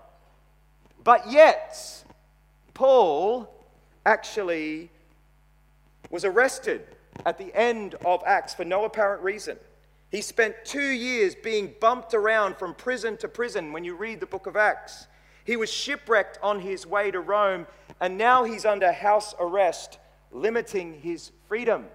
But 1.03 1.31
yet, 1.31 2.03
Paul 2.73 3.49
actually 4.05 4.89
was 6.11 6.23
arrested 6.23 6.85
at 7.25 7.37
the 7.37 7.53
end 7.55 7.95
of 8.05 8.21
Acts 8.25 8.53
for 8.53 8.63
no 8.63 8.85
apparent 8.85 9.23
reason. 9.23 9.57
He 10.09 10.21
spent 10.21 10.55
two 10.63 10.89
years 10.89 11.35
being 11.35 11.75
bumped 11.79 12.13
around 12.13 12.57
from 12.57 12.73
prison 12.73 13.17
to 13.17 13.27
prison 13.27 13.73
when 13.73 13.83
you 13.83 13.95
read 13.95 14.19
the 14.19 14.25
book 14.25 14.47
of 14.47 14.55
Acts. 14.55 15.07
He 15.43 15.57
was 15.57 15.71
shipwrecked 15.71 16.39
on 16.41 16.59
his 16.61 16.85
way 16.85 17.11
to 17.11 17.19
Rome, 17.19 17.67
and 17.99 18.17
now 18.17 18.43
he's 18.43 18.65
under 18.65 18.91
house 18.91 19.35
arrest, 19.39 19.99
limiting 20.31 20.93
his 21.01 21.31
freedom. 21.47 21.85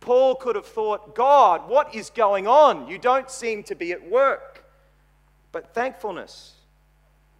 Paul 0.00 0.34
could 0.34 0.56
have 0.56 0.66
thought, 0.66 1.14
God, 1.14 1.68
what 1.68 1.94
is 1.94 2.10
going 2.10 2.46
on? 2.46 2.88
You 2.88 2.98
don't 2.98 3.30
seem 3.30 3.62
to 3.64 3.74
be 3.74 3.92
at 3.92 4.10
work. 4.10 4.64
But 5.52 5.74
thankfulness, 5.74 6.54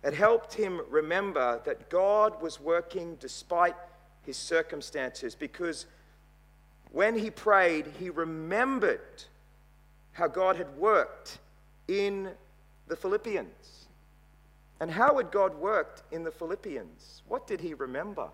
it 0.02 0.14
helped 0.14 0.54
him 0.54 0.80
remember 0.88 1.60
that 1.64 1.90
God 1.90 2.40
was 2.42 2.60
working 2.60 3.16
despite 3.20 3.76
his 4.24 4.36
circumstances 4.36 5.34
because 5.34 5.86
when 6.90 7.18
he 7.18 7.30
prayed, 7.30 7.86
he 7.98 8.10
remembered 8.10 9.24
how 10.12 10.26
God 10.28 10.56
had 10.56 10.76
worked 10.76 11.38
in 11.88 12.30
the 12.88 12.96
Philippians. 12.96 13.86
And 14.80 14.90
how 14.90 15.18
had 15.18 15.30
God 15.30 15.54
worked 15.54 16.02
in 16.12 16.24
the 16.24 16.30
Philippians? 16.30 17.22
What 17.28 17.46
did 17.46 17.60
he 17.60 17.74
remember? 17.74 18.28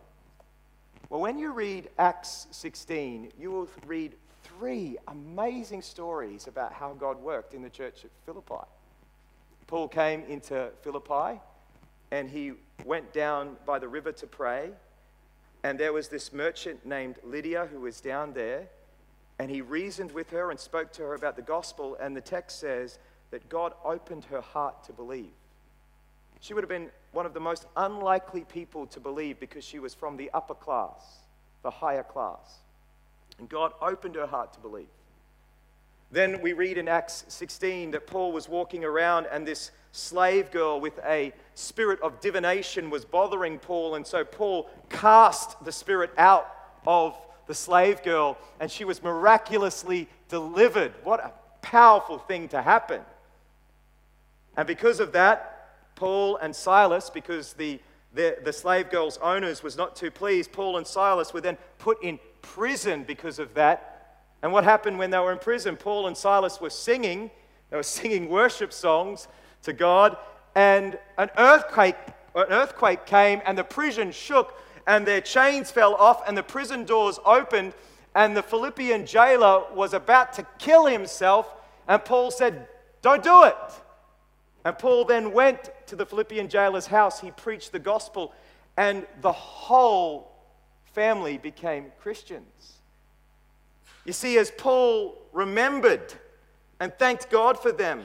Well, 1.08 1.20
when 1.20 1.38
you 1.38 1.52
read 1.52 1.88
Acts 1.98 2.46
16, 2.50 3.32
you 3.38 3.50
will 3.50 3.68
read 3.86 4.14
three 4.44 4.96
amazing 5.08 5.82
stories 5.82 6.46
about 6.46 6.72
how 6.72 6.94
God 6.94 7.20
worked 7.20 7.54
in 7.54 7.62
the 7.62 7.70
church 7.70 8.04
at 8.04 8.10
Philippi. 8.24 8.64
Paul 9.66 9.88
came 9.88 10.22
into 10.28 10.70
Philippi 10.82 11.40
and 12.10 12.30
he 12.30 12.52
went 12.84 13.12
down 13.12 13.56
by 13.66 13.78
the 13.78 13.88
river 13.88 14.12
to 14.12 14.26
pray. 14.26 14.70
And 15.64 15.78
there 15.78 15.92
was 15.92 16.08
this 16.08 16.32
merchant 16.32 16.86
named 16.86 17.16
Lydia 17.24 17.66
who 17.66 17.80
was 17.80 18.00
down 18.00 18.32
there. 18.32 18.68
And 19.38 19.50
he 19.50 19.60
reasoned 19.60 20.12
with 20.12 20.30
her 20.30 20.50
and 20.50 20.58
spoke 20.58 20.92
to 20.94 21.02
her 21.02 21.14
about 21.14 21.36
the 21.36 21.42
gospel. 21.42 21.96
And 22.00 22.16
the 22.16 22.20
text 22.20 22.58
says 22.60 22.98
that 23.30 23.48
God 23.48 23.74
opened 23.84 24.24
her 24.26 24.40
heart 24.40 24.84
to 24.84 24.92
believe. 24.92 25.32
She 26.40 26.54
would 26.54 26.62
have 26.62 26.68
been 26.68 26.90
one 27.12 27.26
of 27.26 27.34
the 27.34 27.40
most 27.40 27.66
unlikely 27.76 28.44
people 28.44 28.86
to 28.88 29.00
believe 29.00 29.40
because 29.40 29.64
she 29.64 29.78
was 29.78 29.94
from 29.94 30.16
the 30.16 30.30
upper 30.32 30.54
class, 30.54 31.02
the 31.62 31.70
higher 31.70 32.02
class. 32.02 32.58
And 33.38 33.48
God 33.48 33.72
opened 33.82 34.14
her 34.14 34.26
heart 34.26 34.52
to 34.54 34.60
believe. 34.60 34.86
Then 36.10 36.40
we 36.40 36.52
read 36.52 36.78
in 36.78 36.88
Acts 36.88 37.24
16 37.28 37.90
that 37.90 38.06
Paul 38.06 38.32
was 38.32 38.48
walking 38.48 38.84
around 38.84 39.26
and 39.30 39.46
this 39.46 39.72
slave 39.92 40.50
girl 40.50 40.78
with 40.78 40.98
a 41.04 41.32
spirit 41.54 42.00
of 42.00 42.20
divination 42.20 42.90
was 42.90 43.04
bothering 43.04 43.58
Paul, 43.58 43.94
and 43.94 44.06
so 44.06 44.24
Paul 44.24 44.68
cast 44.88 45.62
the 45.64 45.72
spirit 45.72 46.10
out 46.18 46.48
of 46.86 47.18
the 47.46 47.54
slave 47.54 48.02
girl, 48.02 48.38
and 48.60 48.70
she 48.70 48.84
was 48.84 49.02
miraculously 49.02 50.08
delivered. 50.28 50.92
What 51.04 51.20
a 51.20 51.32
powerful 51.62 52.18
thing 52.18 52.48
to 52.48 52.62
happen. 52.62 53.00
And 54.56 54.66
because 54.66 55.00
of 55.00 55.12
that, 55.12 55.94
Paul 55.96 56.36
and 56.36 56.54
Silas, 56.54 57.10
because 57.10 57.54
the, 57.54 57.80
the, 58.14 58.38
the 58.44 58.52
slave 58.52 58.90
girl's 58.90 59.18
owners 59.18 59.62
was 59.62 59.76
not 59.76 59.96
too 59.96 60.10
pleased, 60.10 60.52
Paul 60.52 60.76
and 60.76 60.86
Silas 60.86 61.32
were 61.32 61.40
then 61.40 61.58
put 61.78 62.02
in 62.02 62.18
prison 62.42 63.04
because 63.04 63.38
of 63.38 63.54
that. 63.54 64.22
And 64.42 64.52
what 64.52 64.64
happened 64.64 64.98
when 64.98 65.10
they 65.10 65.18
were 65.18 65.32
in 65.32 65.38
prison? 65.38 65.76
Paul 65.76 66.06
and 66.06 66.16
Silas 66.16 66.60
were 66.60 66.70
singing, 66.70 67.30
they 67.70 67.76
were 67.76 67.82
singing 68.00 68.28
worship 68.28 68.72
songs 68.72 69.28
to 69.62 69.72
God, 69.72 70.16
and 70.54 70.98
an 71.18 71.30
earthquake, 71.36 71.96
an 72.34 72.46
earthquake 72.50 73.06
came, 73.06 73.42
and 73.44 73.58
the 73.58 73.64
prison 73.64 74.12
shook, 74.12 74.54
and 74.86 75.06
their 75.06 75.20
chains 75.20 75.70
fell 75.70 75.94
off, 75.94 76.26
and 76.26 76.36
the 76.36 76.42
prison 76.42 76.84
doors 76.84 77.18
opened, 77.24 77.74
and 78.14 78.36
the 78.36 78.42
Philippian 78.42 79.04
jailer 79.04 79.64
was 79.74 79.92
about 79.92 80.32
to 80.34 80.46
kill 80.58 80.86
himself, 80.86 81.54
and 81.88 82.04
Paul 82.04 82.30
said, 82.30 82.68
Don't 83.02 83.22
do 83.22 83.44
it. 83.44 83.56
And 84.64 84.78
Paul 84.78 85.04
then 85.04 85.32
went 85.32 85.70
to 85.86 85.96
the 85.96 86.06
Philippian 86.06 86.48
jailer's 86.48 86.86
house. 86.86 87.20
He 87.20 87.30
preached 87.30 87.72
the 87.72 87.78
gospel, 87.78 88.32
and 88.76 89.06
the 89.20 89.32
whole 89.32 90.32
family 90.92 91.38
became 91.38 91.92
Christians. 92.00 92.78
You 94.04 94.12
see, 94.12 94.38
as 94.38 94.50
Paul 94.50 95.18
remembered 95.32 96.14
and 96.80 96.92
thanked 96.94 97.28
God 97.30 97.58
for 97.58 97.72
them, 97.72 98.04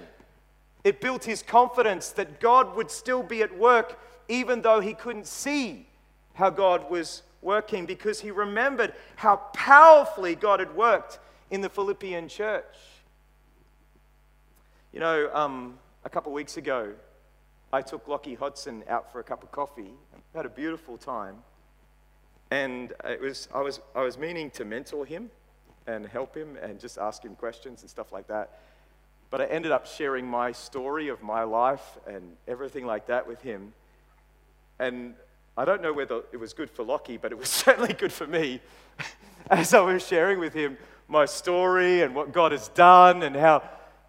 it 0.84 1.00
built 1.00 1.24
his 1.24 1.44
confidence 1.44 2.10
that 2.12 2.40
God 2.40 2.76
would 2.76 2.90
still 2.90 3.22
be 3.22 3.44
at 3.44 3.56
work 3.58 4.00
even 4.28 4.62
though 4.62 4.80
he 4.80 4.94
couldn't 4.94 5.28
see 5.28 5.86
how 6.34 6.50
God 6.50 6.90
was 6.90 7.24
working 7.42 7.86
because 7.86 8.22
he 8.22 8.32
remembered 8.32 8.94
how 9.16 9.38
powerfully 9.54 10.36
God 10.36 10.60
had 10.60 10.76
worked 10.76 11.20
in 11.50 11.62
the 11.62 11.70
Philippian 11.70 12.28
church. 12.28 12.64
You 14.94 15.00
know, 15.00 15.30
um, 15.34 15.78
a 16.04 16.10
couple 16.10 16.32
of 16.32 16.36
weeks 16.36 16.58
ago, 16.58 16.94
I 17.74 17.82
took 17.82 18.08
Lockie 18.08 18.36
Hodson 18.36 18.84
out 18.88 19.12
for 19.12 19.20
a 19.20 19.24
cup 19.24 19.44
of 19.44 19.52
coffee. 19.52 19.84
We 19.84 20.38
had 20.38 20.46
a 20.46 20.50
beautiful 20.50 20.98
time. 20.98 21.38
And 22.50 22.92
it 23.06 23.22
was, 23.22 23.48
I, 23.54 23.62
was, 23.62 23.80
I 23.96 24.02
was 24.02 24.18
meaning 24.18 24.52
to 24.52 24.66
mentor 24.66 25.06
him 25.06 25.30
and 25.88 26.06
help 26.06 26.36
him 26.36 26.58
and 26.62 26.80
just 26.80 26.98
ask 26.98 27.24
him 27.24 27.36
questions 27.36 27.82
and 27.82 27.90
stuff 27.90 28.12
like 28.12 28.28
that. 28.28 28.60
But 29.30 29.40
I 29.40 29.46
ended 29.46 29.72
up 29.72 29.88
sharing 29.88 30.28
my 30.28 30.52
story 30.52 31.08
of 31.08 31.24
my 31.24 31.44
life 31.44 31.98
and 32.06 32.36
everything 32.48 32.86
like 32.86 33.08
that 33.08 33.26
with 33.26 33.42
him. 33.42 33.74
And 34.80 35.16
I 35.58 35.66
don't 35.66 35.82
know 35.82 35.94
whether 35.94 36.22
it 36.32 36.38
was 36.38 36.54
good 36.54 36.70
for 36.70 36.84
Lockie, 36.84 37.18
but 37.18 37.32
it 37.32 37.38
was 37.38 37.50
certainly 37.66 37.94
good 37.94 38.14
for 38.14 38.28
me 38.28 38.62
as 39.50 39.74
I 39.74 39.82
was 39.82 40.06
sharing 40.06 40.40
with 40.40 40.54
him 40.54 40.78
my 41.08 41.26
story 41.26 42.02
and 42.02 42.16
what 42.16 42.32
God 42.32 42.54
has 42.54 42.70
done 42.70 43.24
and 43.24 43.36
how 43.36 43.64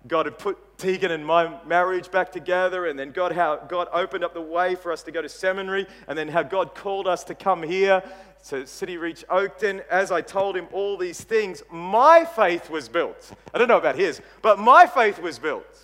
God 0.07 0.27
had 0.27 0.39
put 0.39 0.79
Tegan 0.79 1.11
and 1.11 1.25
my 1.25 1.63
marriage 1.65 2.11
back 2.11 2.33
together, 2.33 2.87
and 2.87 2.99
then 2.99 3.13
God, 3.13 3.33
how 3.33 3.57
God 3.57 3.89
opened 3.93 4.25
up 4.25 4.35
the 4.35 4.41
way 4.41 4.75
for 4.75 4.91
us 4.93 5.03
to 5.05 5.13
go 5.13 5.23
to 5.23 5.29
seminary, 5.29 5.87
and 6.09 6.19
then 6.19 6.29
how 6.29 6.43
God 6.43 6.75
called 6.75 7.07
us 7.07 7.23
to 7.25 7.35
come 7.35 7.63
here 7.63 8.03
to 8.49 8.67
City 8.67 8.97
Reach 8.97 9.25
Oakton. 9.29 9.85
As 9.89 10.11
I 10.11 10.21
told 10.21 10.57
him 10.57 10.67
all 10.73 10.97
these 10.97 11.23
things, 11.23 11.63
my 11.71 12.25
faith 12.25 12.69
was 12.69 12.89
built. 12.89 13.33
I 13.55 13.59
don't 13.59 13.69
know 13.69 13.79
about 13.79 13.97
his, 13.97 14.21
but 14.43 14.59
my 14.59 14.87
faith 14.87 15.21
was 15.21 15.39
built. 15.39 15.79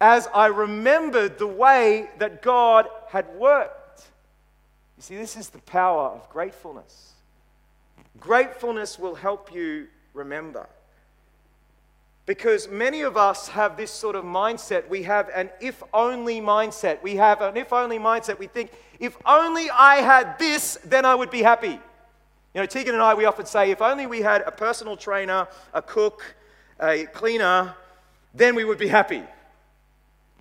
As 0.00 0.28
I 0.32 0.46
remembered 0.46 1.38
the 1.38 1.46
way 1.46 2.08
that 2.18 2.40
God 2.40 2.88
had 3.08 3.26
worked. 3.36 3.77
You 4.98 5.02
see, 5.02 5.16
this 5.16 5.36
is 5.36 5.50
the 5.50 5.60
power 5.60 6.08
of 6.08 6.28
gratefulness. 6.28 7.12
Gratefulness 8.18 8.98
will 8.98 9.14
help 9.14 9.54
you 9.54 9.86
remember. 10.12 10.68
Because 12.26 12.68
many 12.68 13.02
of 13.02 13.16
us 13.16 13.46
have 13.46 13.76
this 13.76 13.92
sort 13.92 14.16
of 14.16 14.24
mindset. 14.24 14.88
We 14.88 15.04
have 15.04 15.30
an 15.32 15.50
if 15.60 15.84
only 15.94 16.40
mindset. 16.40 17.00
We 17.00 17.14
have 17.14 17.40
an 17.42 17.56
if 17.56 17.72
only 17.72 18.00
mindset. 18.00 18.40
We 18.40 18.48
think, 18.48 18.72
if 18.98 19.16
only 19.24 19.70
I 19.70 19.98
had 19.98 20.36
this, 20.36 20.80
then 20.84 21.04
I 21.04 21.14
would 21.14 21.30
be 21.30 21.42
happy. 21.42 21.78
You 22.54 22.60
know, 22.62 22.66
Tegan 22.66 22.94
and 22.94 23.02
I, 23.02 23.14
we 23.14 23.24
often 23.24 23.46
say, 23.46 23.70
if 23.70 23.80
only 23.80 24.08
we 24.08 24.20
had 24.20 24.42
a 24.42 24.50
personal 24.50 24.96
trainer, 24.96 25.46
a 25.72 25.80
cook, 25.80 26.24
a 26.80 27.06
cleaner, 27.06 27.72
then 28.34 28.56
we 28.56 28.64
would 28.64 28.78
be 28.78 28.88
happy. 28.88 29.22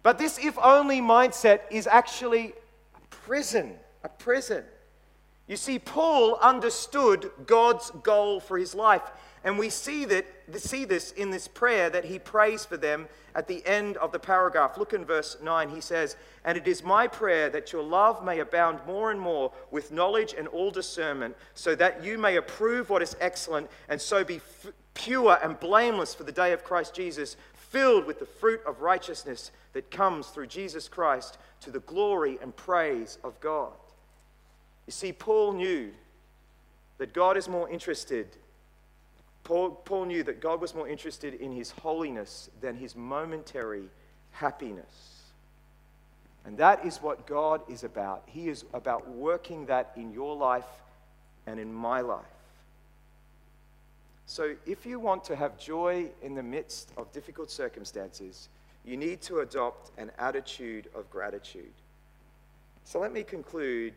But 0.01 0.17
this 0.17 0.39
if 0.39 0.57
only 0.57 0.99
mindset 0.99 1.59
is 1.69 1.85
actually 1.85 2.53
a 2.95 2.99
prison, 3.11 3.75
a 4.07 4.09
prison. 4.23 4.63
You 5.47 5.57
see, 5.57 5.79
Paul 5.79 6.35
understood 6.35 7.29
God's 7.45 7.91
goal 8.03 8.39
for 8.39 8.57
his 8.57 8.73
life. 8.73 9.01
And 9.43 9.59
we 9.59 9.69
see, 9.69 10.05
that, 10.05 10.25
see 10.55 10.85
this 10.85 11.11
in 11.11 11.29
this 11.29 11.47
prayer 11.47 11.89
that 11.89 12.05
he 12.05 12.19
prays 12.19 12.65
for 12.65 12.77
them 12.77 13.07
at 13.35 13.47
the 13.47 13.65
end 13.65 13.97
of 13.97 14.13
the 14.13 14.19
paragraph. 14.19 14.77
Look 14.77 14.93
in 14.93 15.03
verse 15.05 15.37
9. 15.41 15.69
He 15.69 15.81
says, 15.81 16.15
And 16.45 16.57
it 16.57 16.67
is 16.67 16.83
my 16.83 17.07
prayer 17.07 17.49
that 17.49 17.73
your 17.73 17.83
love 17.83 18.23
may 18.23 18.39
abound 18.39 18.79
more 18.87 19.11
and 19.11 19.19
more 19.19 19.51
with 19.71 19.91
knowledge 19.91 20.33
and 20.37 20.47
all 20.47 20.71
discernment, 20.71 21.35
so 21.53 21.75
that 21.75 22.03
you 22.03 22.17
may 22.17 22.37
approve 22.37 22.89
what 22.89 23.01
is 23.01 23.15
excellent, 23.19 23.69
and 23.89 24.01
so 24.01 24.23
be 24.23 24.37
f- 24.37 24.73
pure 24.93 25.37
and 25.43 25.59
blameless 25.59 26.13
for 26.13 26.23
the 26.23 26.31
day 26.31 26.53
of 26.53 26.63
Christ 26.63 26.93
Jesus, 26.93 27.35
filled 27.53 28.05
with 28.05 28.19
the 28.19 28.25
fruit 28.25 28.61
of 28.65 28.81
righteousness 28.81 29.51
that 29.73 29.91
comes 29.91 30.27
through 30.27 30.47
Jesus 30.47 30.87
Christ 30.87 31.37
to 31.61 31.71
the 31.71 31.81
glory 31.81 32.37
and 32.41 32.55
praise 32.55 33.17
of 33.23 33.39
God. 33.39 33.73
You 34.87 34.91
see, 34.91 35.11
Paul 35.11 35.53
knew 35.53 35.91
that 36.97 37.13
God 37.13 37.37
is 37.37 37.47
more 37.47 37.69
interested 37.69 38.27
Paul, 39.47 39.69
Paul 39.85 40.03
knew 40.03 40.23
that 40.23 40.41
God 40.41 40.59
was 40.59 40.75
more 40.75 40.89
interested 40.89 41.35
in 41.35 41.53
his 41.53 41.71
holiness 41.71 42.49
than 42.59 42.75
his 42.75 42.97
momentary 42.97 43.85
happiness. 44.31 45.21
And 46.45 46.57
that 46.57 46.85
is 46.85 46.97
what 46.97 47.25
God 47.25 47.61
is 47.69 47.85
about. 47.85 48.23
He 48.25 48.49
is 48.49 48.65
about 48.73 49.09
working 49.09 49.65
that 49.67 49.93
in 49.95 50.11
your 50.11 50.35
life 50.35 50.67
and 51.45 51.61
in 51.61 51.73
my 51.73 52.01
life. 52.01 52.25
So, 54.25 54.55
if 54.65 54.85
you 54.85 54.99
want 54.99 55.23
to 55.25 55.35
have 55.37 55.57
joy 55.57 56.07
in 56.21 56.35
the 56.35 56.43
midst 56.43 56.91
of 56.97 57.09
difficult 57.13 57.49
circumstances, 57.49 58.49
you 58.83 58.97
need 58.97 59.21
to 59.21 59.39
adopt 59.39 59.97
an 59.97 60.11
attitude 60.19 60.89
of 60.93 61.09
gratitude. 61.09 61.71
So, 62.83 62.99
let 62.99 63.13
me 63.13 63.23
conclude 63.23 63.93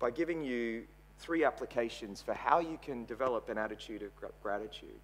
by 0.00 0.10
giving 0.10 0.42
you 0.42 0.82
three 1.20 1.44
applications 1.44 2.20
for 2.20 2.34
how 2.34 2.58
you 2.58 2.78
can 2.82 3.04
develop 3.04 3.48
an 3.48 3.58
attitude 3.58 4.02
of 4.02 4.10
gratitude. 4.42 4.98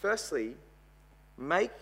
Firstly, 0.00 0.54
make 1.36 1.72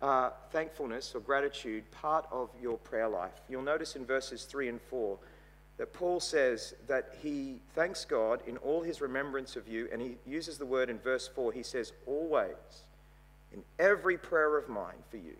uh, 0.00 0.30
thankfulness 0.50 1.12
or 1.14 1.20
gratitude 1.20 1.90
part 1.90 2.26
of 2.30 2.48
your 2.62 2.78
prayer 2.78 3.08
life. 3.08 3.40
You'll 3.48 3.62
notice 3.62 3.96
in 3.96 4.06
verses 4.06 4.44
3 4.44 4.68
and 4.68 4.80
4 4.80 5.18
that 5.78 5.92
Paul 5.92 6.20
says 6.20 6.74
that 6.86 7.16
he 7.20 7.60
thanks 7.74 8.04
God 8.04 8.40
in 8.46 8.56
all 8.58 8.82
his 8.82 9.00
remembrance 9.00 9.56
of 9.56 9.68
you, 9.68 9.88
and 9.92 10.00
he 10.00 10.16
uses 10.26 10.56
the 10.56 10.64
word 10.64 10.88
in 10.88 10.98
verse 10.98 11.28
4. 11.28 11.52
He 11.52 11.62
says, 11.62 11.92
always, 12.06 12.54
in 13.52 13.62
every 13.78 14.16
prayer 14.16 14.56
of 14.56 14.68
mine 14.68 15.02
for 15.10 15.18
you. 15.18 15.36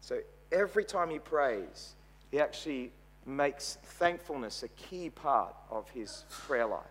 So 0.00 0.20
every 0.52 0.84
time 0.84 1.08
he 1.08 1.18
prays, 1.18 1.94
he 2.30 2.40
actually 2.40 2.90
makes 3.26 3.78
thankfulness 3.82 4.62
a 4.62 4.68
key 4.68 5.10
part 5.10 5.54
of 5.70 5.88
his 5.90 6.24
prayer 6.30 6.66
life. 6.66 6.82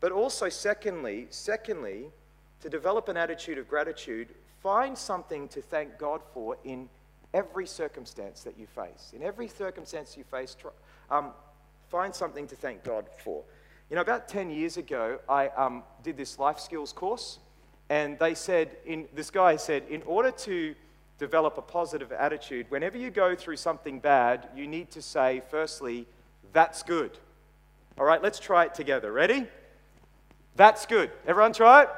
But 0.00 0.12
also, 0.12 0.48
secondly, 0.48 1.26
secondly, 1.30 2.06
to 2.62 2.68
develop 2.68 3.08
an 3.08 3.16
attitude 3.16 3.58
of 3.58 3.68
gratitude, 3.68 4.28
find 4.62 4.96
something 4.96 5.48
to 5.48 5.60
thank 5.60 5.98
God 5.98 6.20
for 6.32 6.56
in 6.64 6.88
every 7.32 7.66
circumstance 7.66 8.42
that 8.42 8.58
you 8.58 8.66
face. 8.66 9.12
In 9.14 9.22
every 9.22 9.48
circumstance 9.48 10.16
you 10.16 10.24
face, 10.24 10.56
um, 11.10 11.30
find 11.88 12.14
something 12.14 12.46
to 12.46 12.56
thank 12.56 12.84
God 12.84 13.06
for. 13.22 13.42
You 13.88 13.96
know, 13.96 14.02
about 14.02 14.28
10 14.28 14.50
years 14.50 14.76
ago, 14.76 15.18
I 15.28 15.48
um, 15.48 15.82
did 16.02 16.16
this 16.16 16.38
life 16.38 16.58
skills 16.58 16.92
course, 16.92 17.38
and 17.88 18.18
they 18.18 18.34
said, 18.34 18.76
in, 18.86 19.06
this 19.14 19.30
guy 19.30 19.56
said, 19.56 19.82
in 19.90 20.02
order 20.02 20.30
to 20.30 20.74
develop 21.20 21.58
a 21.58 21.62
positive 21.62 22.12
attitude. 22.12 22.64
Whenever 22.70 22.96
you 22.96 23.10
go 23.10 23.34
through 23.34 23.58
something 23.58 24.00
bad, 24.00 24.48
you 24.56 24.66
need 24.66 24.90
to 24.90 25.02
say, 25.02 25.42
firstly, 25.50 26.06
that's 26.54 26.82
good. 26.82 27.10
All 27.98 28.06
right, 28.06 28.22
let's 28.22 28.40
try 28.40 28.64
it 28.64 28.74
together. 28.74 29.12
Ready? 29.12 29.46
That's 30.56 30.86
good. 30.86 31.10
Everyone 31.26 31.52
try 31.52 31.82
it? 31.82 31.90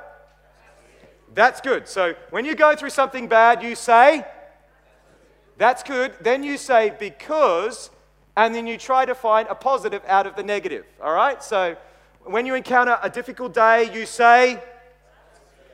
That's 1.34 1.60
good. 1.60 1.86
So 1.86 2.14
when 2.30 2.44
you 2.44 2.56
go 2.56 2.74
through 2.74 2.90
something 2.90 3.28
bad, 3.28 3.62
you 3.62 3.76
say, 3.76 4.26
that's 5.56 5.84
good. 5.84 6.14
Then 6.20 6.42
you 6.42 6.58
say, 6.58 6.92
because, 6.98 7.90
and 8.36 8.52
then 8.52 8.66
you 8.66 8.76
try 8.76 9.04
to 9.04 9.14
find 9.14 9.46
a 9.48 9.54
positive 9.54 10.02
out 10.08 10.26
of 10.26 10.34
the 10.34 10.42
negative. 10.42 10.84
All 11.00 11.14
right? 11.14 11.40
So 11.44 11.76
when 12.24 12.44
you 12.44 12.56
encounter 12.56 12.98
a 13.00 13.08
difficult 13.08 13.54
day, 13.54 13.88
you 13.94 14.04
say, 14.04 14.60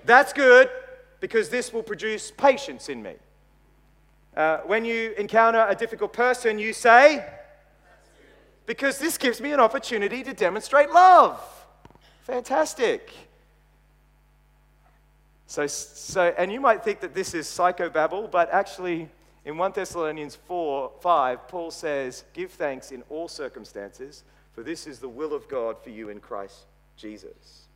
that's 0.04 0.34
good, 0.34 0.68
because 1.20 1.48
this 1.48 1.72
will 1.72 1.82
produce 1.82 2.30
patience 2.30 2.90
in 2.90 3.02
me. 3.02 3.14
Uh, 4.36 4.58
when 4.66 4.84
you 4.84 5.12
encounter 5.18 5.66
a 5.68 5.74
difficult 5.74 6.12
person, 6.12 6.58
you 6.58 6.72
say, 6.72 7.26
because 8.66 8.98
this 8.98 9.18
gives 9.18 9.40
me 9.40 9.52
an 9.52 9.60
opportunity 9.60 10.22
to 10.22 10.34
demonstrate 10.34 10.90
love. 10.90 11.40
Fantastic. 12.22 13.12
So, 15.46 15.66
so, 15.66 16.34
and 16.36 16.52
you 16.52 16.60
might 16.60 16.84
think 16.84 17.00
that 17.00 17.14
this 17.14 17.32
is 17.32 17.46
psychobabble, 17.46 18.30
but 18.30 18.50
actually, 18.52 19.08
in 19.46 19.56
1 19.56 19.72
Thessalonians 19.72 20.34
4 20.34 20.92
5, 21.00 21.48
Paul 21.48 21.70
says, 21.70 22.24
Give 22.34 22.50
thanks 22.50 22.92
in 22.92 23.02
all 23.08 23.28
circumstances, 23.28 24.24
for 24.52 24.62
this 24.62 24.86
is 24.86 24.98
the 24.98 25.08
will 25.08 25.32
of 25.32 25.48
God 25.48 25.78
for 25.82 25.88
you 25.88 26.10
in 26.10 26.20
Christ 26.20 26.66
Jesus. 26.98 27.68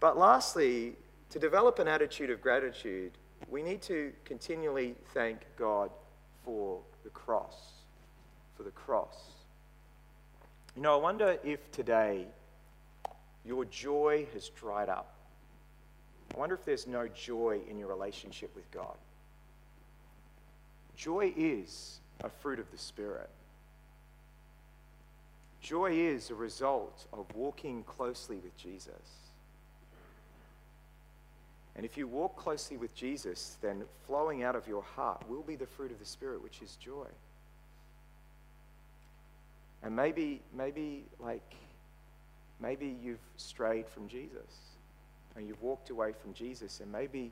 But 0.00 0.18
lastly, 0.18 0.92
to 1.30 1.38
develop 1.38 1.78
an 1.78 1.88
attitude 1.88 2.28
of 2.28 2.42
gratitude, 2.42 3.12
we 3.48 3.62
need 3.62 3.82
to 3.82 4.12
continually 4.24 4.94
thank 5.14 5.40
God 5.56 5.90
for 6.44 6.80
the 7.04 7.10
cross. 7.10 7.54
For 8.56 8.62
the 8.62 8.70
cross. 8.70 9.16
You 10.74 10.82
know, 10.82 10.94
I 10.94 11.00
wonder 11.00 11.38
if 11.44 11.70
today 11.70 12.26
your 13.44 13.64
joy 13.66 14.26
has 14.34 14.48
dried 14.50 14.88
up. 14.88 15.14
I 16.34 16.38
wonder 16.38 16.54
if 16.54 16.64
there's 16.64 16.86
no 16.86 17.08
joy 17.08 17.60
in 17.70 17.78
your 17.78 17.88
relationship 17.88 18.54
with 18.54 18.70
God. 18.70 18.96
Joy 20.96 21.32
is 21.36 22.00
a 22.22 22.28
fruit 22.28 22.58
of 22.58 22.70
the 22.72 22.78
Spirit. 22.78 23.30
Joy 25.60 25.92
is 25.92 26.30
a 26.30 26.34
result 26.34 27.06
of 27.12 27.26
walking 27.34 27.84
closely 27.84 28.36
with 28.36 28.56
Jesus. 28.56 29.25
And 31.76 31.84
if 31.84 31.98
you 31.98 32.08
walk 32.08 32.36
closely 32.36 32.78
with 32.78 32.94
Jesus, 32.94 33.58
then 33.60 33.84
flowing 34.06 34.42
out 34.42 34.56
of 34.56 34.66
your 34.66 34.82
heart 34.82 35.22
will 35.28 35.42
be 35.42 35.56
the 35.56 35.66
fruit 35.66 35.92
of 35.92 35.98
the 35.98 36.06
Spirit, 36.06 36.42
which 36.42 36.62
is 36.62 36.76
joy. 36.76 37.06
And 39.82 39.94
maybe, 39.94 40.40
maybe, 40.56 41.04
like, 41.20 41.54
maybe 42.60 42.96
you've 43.02 43.20
strayed 43.36 43.86
from 43.88 44.08
Jesus 44.08 44.50
and 45.36 45.46
you've 45.46 45.60
walked 45.60 45.90
away 45.90 46.14
from 46.22 46.32
Jesus, 46.32 46.80
and 46.80 46.90
maybe, 46.90 47.30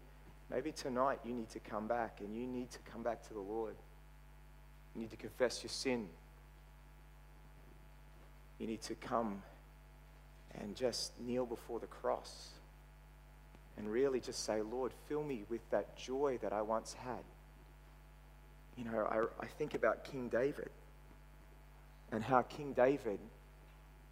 maybe 0.51 0.73
tonight 0.73 1.21
you 1.25 1.33
need 1.33 1.49
to 1.49 1.59
come 1.59 1.89
back 1.89 2.19
and 2.21 2.37
you 2.37 2.47
need 2.47 2.71
to 2.71 2.79
come 2.93 3.03
back 3.03 3.27
to 3.29 3.33
the 3.33 3.41
Lord. 3.41 3.75
You 4.95 5.01
need 5.01 5.11
to 5.11 5.17
confess 5.17 5.63
your 5.63 5.71
sin. 5.71 6.07
You 8.59 8.67
need 8.67 8.83
to 8.83 8.95
come 8.95 9.43
and 10.61 10.77
just 10.77 11.19
kneel 11.19 11.47
before 11.47 11.81
the 11.81 11.87
cross 11.87 12.51
and 13.77 13.91
really 13.91 14.21
just 14.21 14.45
say, 14.45 14.63
Lord, 14.63 14.93
fill 15.09 15.23
me 15.23 15.45
with 15.49 15.69
that 15.71 15.97
joy 15.97 16.39
that 16.43 16.53
I 16.53 16.63
once 16.63 16.95
had. 16.95 17.25
You 18.77 18.85
know, 18.85 19.07
I, 19.11 19.45
I 19.45 19.47
think 19.47 19.75
about 19.75 20.05
King 20.05 20.29
David 20.29 20.71
and 22.13 22.23
how 22.23 22.43
King 22.43 22.73
David, 22.73 23.19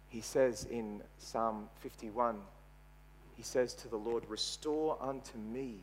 he 0.09 0.21
says 0.21 0.65
in 0.69 1.01
Psalm 1.17 1.69
51, 1.79 2.37
he 3.35 3.43
says 3.43 3.73
to 3.75 3.87
the 3.87 3.97
Lord, 3.97 4.23
Restore 4.29 4.97
unto 5.01 5.37
me 5.37 5.79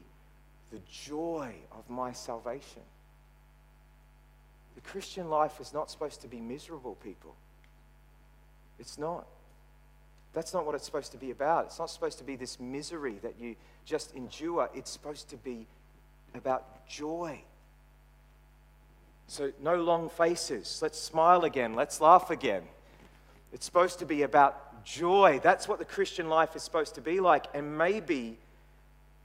the 0.70 0.81
joy 0.91 1.53
of 1.72 1.89
my 1.89 2.12
salvation. 2.12 2.83
The 4.76 4.81
Christian 4.83 5.28
life 5.28 5.61
is 5.61 5.74
not 5.74 5.91
supposed 5.91 6.20
to 6.22 6.28
be 6.28 6.41
miserable, 6.41 6.95
people. 7.03 7.35
It's 8.78 8.99
not. 8.99 9.26
That's 10.33 10.55
not 10.55 10.64
what 10.64 10.74
it's 10.74 10.85
supposed 10.85 11.12
to 11.12 11.18
be 11.18 11.31
about. 11.31 11.66
It's 11.66 11.78
not 11.78 11.91
supposed 11.91 12.18
to 12.18 12.24
be 12.24 12.37
this 12.37 12.61
misery 12.61 13.18
that 13.22 13.35
you 13.41 13.57
just 13.85 14.14
endure. 14.14 14.70
It's 14.74 14.91
supposed 14.91 15.28
to 15.31 15.37
be 15.37 15.66
about 16.35 16.87
joy. 16.87 17.43
So, 19.26 19.53
no 19.61 19.76
long 19.76 20.09
faces. 20.09 20.81
Let's 20.83 20.99
smile 20.99 21.45
again. 21.45 21.74
Let's 21.74 22.01
laugh 22.01 22.31
again. 22.31 22.62
It's 23.53 23.66
supposed 23.66 23.99
to 23.99 24.07
be 24.07 24.22
about 24.22 24.85
joy. 24.85 25.41
That's 25.43 25.66
what 25.66 25.78
the 25.78 25.85
Christian 25.85 26.28
life 26.28 26.55
is 26.55 26.62
supposed 26.62 26.95
to 26.95 27.01
be 27.01 27.20
like. 27.20 27.47
And 27.53 27.76
maybe, 27.76 28.39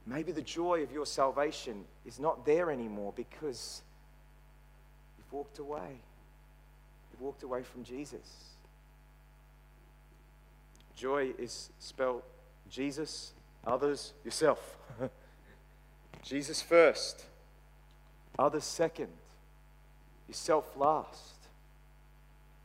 maybe 0.08 0.32
the 0.32 0.42
joy 0.42 0.82
of 0.82 0.92
your 0.92 1.06
salvation 1.06 1.86
is 2.06 2.20
not 2.20 2.46
there 2.46 2.72
anymore 2.72 3.14
because 3.16 3.84
you've 5.18 5.32
walked 5.32 5.60
away. 5.60 6.00
You've 7.12 7.22
walked 7.22 7.44
away 7.44 7.62
from 7.64 7.84
Jesus. 7.84 8.55
Joy 10.96 11.34
is 11.38 11.70
spelled 11.80 12.24
Jesus, 12.70 13.34
others, 13.66 14.14
yourself. 14.24 14.78
Jesus 16.24 16.62
first, 16.62 17.26
others 18.40 18.64
second, 18.64 19.10
yourself 20.28 20.76
last. 20.78 21.36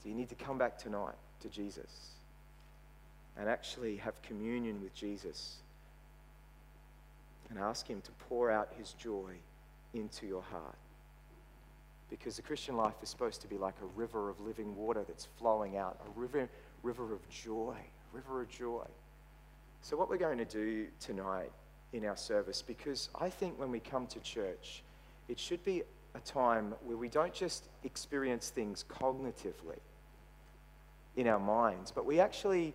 So 0.03 0.09
you 0.09 0.15
need 0.15 0.29
to 0.31 0.35
come 0.35 0.59
back 0.59 0.79
tonight 0.79 1.17
to 1.41 1.49
Jesus 1.49 2.11
and 3.37 3.49
actually 3.49 3.97
have 3.97 4.21
communion 4.23 4.81
with 4.83 4.95
Jesus 4.95 5.57
and 7.51 7.59
ask 7.59 7.87
Him 7.87 8.01
to 8.03 8.11
pour 8.29 8.51
out 8.51 8.69
His 8.79 8.93
joy 8.93 9.33
into 9.93 10.27
your 10.27 10.43
heart. 10.43 10.77
Because 12.09 12.37
the 12.37 12.43
Christian 12.43 12.77
life 12.77 12.95
is 13.03 13.09
supposed 13.09 13.41
to 13.43 13.49
be 13.49 13.59
like 13.59 13.75
a 13.83 13.99
river 13.99 14.31
of 14.31 14.41
living 14.41 14.75
water 14.77 15.05
that's 15.07 15.27
flowing 15.39 15.77
out, 15.77 16.01
a 16.07 16.19
river, 16.19 16.49
river 16.83 17.13
of 17.13 17.29
joy 17.29 17.77
river 18.13 18.43
of 18.43 18.49
joy. 18.49 18.87
So, 19.83 19.97
what 19.97 20.09
we're 20.11 20.19
going 20.19 20.39
to 20.39 20.45
do 20.45 20.87
tonight 21.01 21.51
in 21.93 22.05
our 22.05 22.17
service, 22.17 22.63
because 22.63 23.09
I 23.19 23.31
think 23.31 23.59
when 23.59 23.71
we 23.71 23.81
come 23.81 24.07
to 24.09 24.21
church, 24.21 24.83
it 25.29 25.39
should 25.39 25.65
be 25.65 25.83
a 26.15 26.21
time 26.21 26.75
where 26.85 26.97
we 26.97 27.09
don't 27.09 27.33
just 27.33 27.65
experience 27.85 28.51
things 28.51 28.85
cognitively 28.89 29.79
in 31.17 31.27
our 31.27 31.39
minds, 31.39 31.91
but 31.91 32.05
we 32.05 32.21
actually 32.21 32.75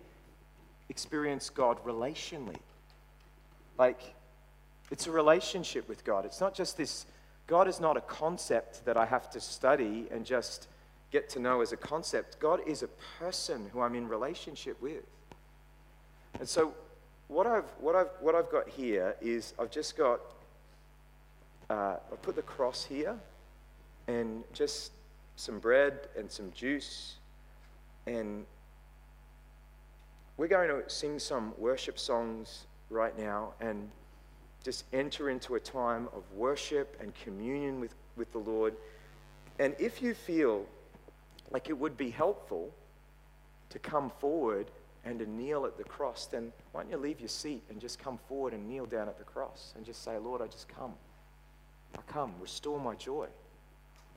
experience 0.88 1.50
God 1.50 1.82
relationally. 1.84 2.58
Like, 3.78 4.14
it's 4.90 5.06
a 5.06 5.10
relationship 5.10 5.88
with 5.88 6.04
God. 6.04 6.24
It's 6.24 6.40
not 6.40 6.54
just 6.54 6.76
this, 6.76 7.06
God 7.46 7.68
is 7.68 7.80
not 7.80 7.96
a 7.96 8.00
concept 8.00 8.84
that 8.84 8.96
I 8.96 9.06
have 9.06 9.30
to 9.30 9.40
study 9.40 10.06
and 10.10 10.24
just 10.24 10.68
get 11.10 11.28
to 11.30 11.38
know 11.38 11.60
as 11.60 11.72
a 11.72 11.76
concept. 11.76 12.38
God 12.40 12.60
is 12.66 12.82
a 12.82 12.88
person 13.18 13.68
who 13.72 13.80
I'm 13.80 13.94
in 13.94 14.08
relationship 14.08 14.80
with. 14.80 15.04
And 16.38 16.48
so 16.48 16.74
what 17.28 17.46
I've, 17.46 17.64
what 17.80 17.94
I've, 17.94 18.10
what 18.20 18.34
I've 18.34 18.50
got 18.50 18.68
here 18.68 19.16
is 19.20 19.54
I've 19.58 19.70
just 19.70 19.96
got, 19.96 20.20
uh, 21.70 21.96
I've 22.12 22.22
put 22.22 22.36
the 22.36 22.42
cross 22.42 22.84
here 22.84 23.16
and 24.06 24.44
just 24.52 24.92
some 25.36 25.58
bread 25.58 26.08
and 26.16 26.30
some 26.30 26.52
juice. 26.52 27.16
And 28.06 28.44
we're 30.36 30.48
going 30.48 30.68
to 30.68 30.88
sing 30.88 31.18
some 31.18 31.54
worship 31.58 31.98
songs 31.98 32.66
right 32.90 33.18
now 33.18 33.54
and 33.60 33.88
just 34.62 34.84
enter 34.92 35.30
into 35.30 35.54
a 35.54 35.60
time 35.60 36.08
of 36.14 36.22
worship 36.34 36.96
and 37.00 37.12
communion 37.14 37.80
with, 37.80 37.94
with 38.16 38.30
the 38.32 38.38
Lord. 38.38 38.74
And 39.58 39.74
if 39.78 40.02
you 40.02 40.12
feel 40.12 40.66
like 41.50 41.70
it 41.70 41.78
would 41.78 41.96
be 41.96 42.10
helpful 42.10 42.70
to 43.70 43.78
come 43.78 44.10
forward 44.20 44.70
and 45.06 45.20
to 45.20 45.30
kneel 45.30 45.64
at 45.64 45.78
the 45.78 45.84
cross, 45.84 46.26
then 46.26 46.52
why 46.72 46.82
don't 46.82 46.90
you 46.90 46.96
leave 46.96 47.20
your 47.20 47.28
seat 47.28 47.62
and 47.70 47.80
just 47.80 47.98
come 47.98 48.18
forward 48.28 48.52
and 48.52 48.68
kneel 48.68 48.86
down 48.86 49.08
at 49.08 49.16
the 49.18 49.24
cross 49.24 49.72
and 49.76 49.86
just 49.86 50.02
say, 50.02 50.18
Lord, 50.18 50.42
I 50.42 50.48
just 50.48 50.68
come. 50.68 50.92
I 51.96 52.00
come. 52.12 52.32
Restore 52.40 52.80
my 52.80 52.96
joy. 52.96 53.28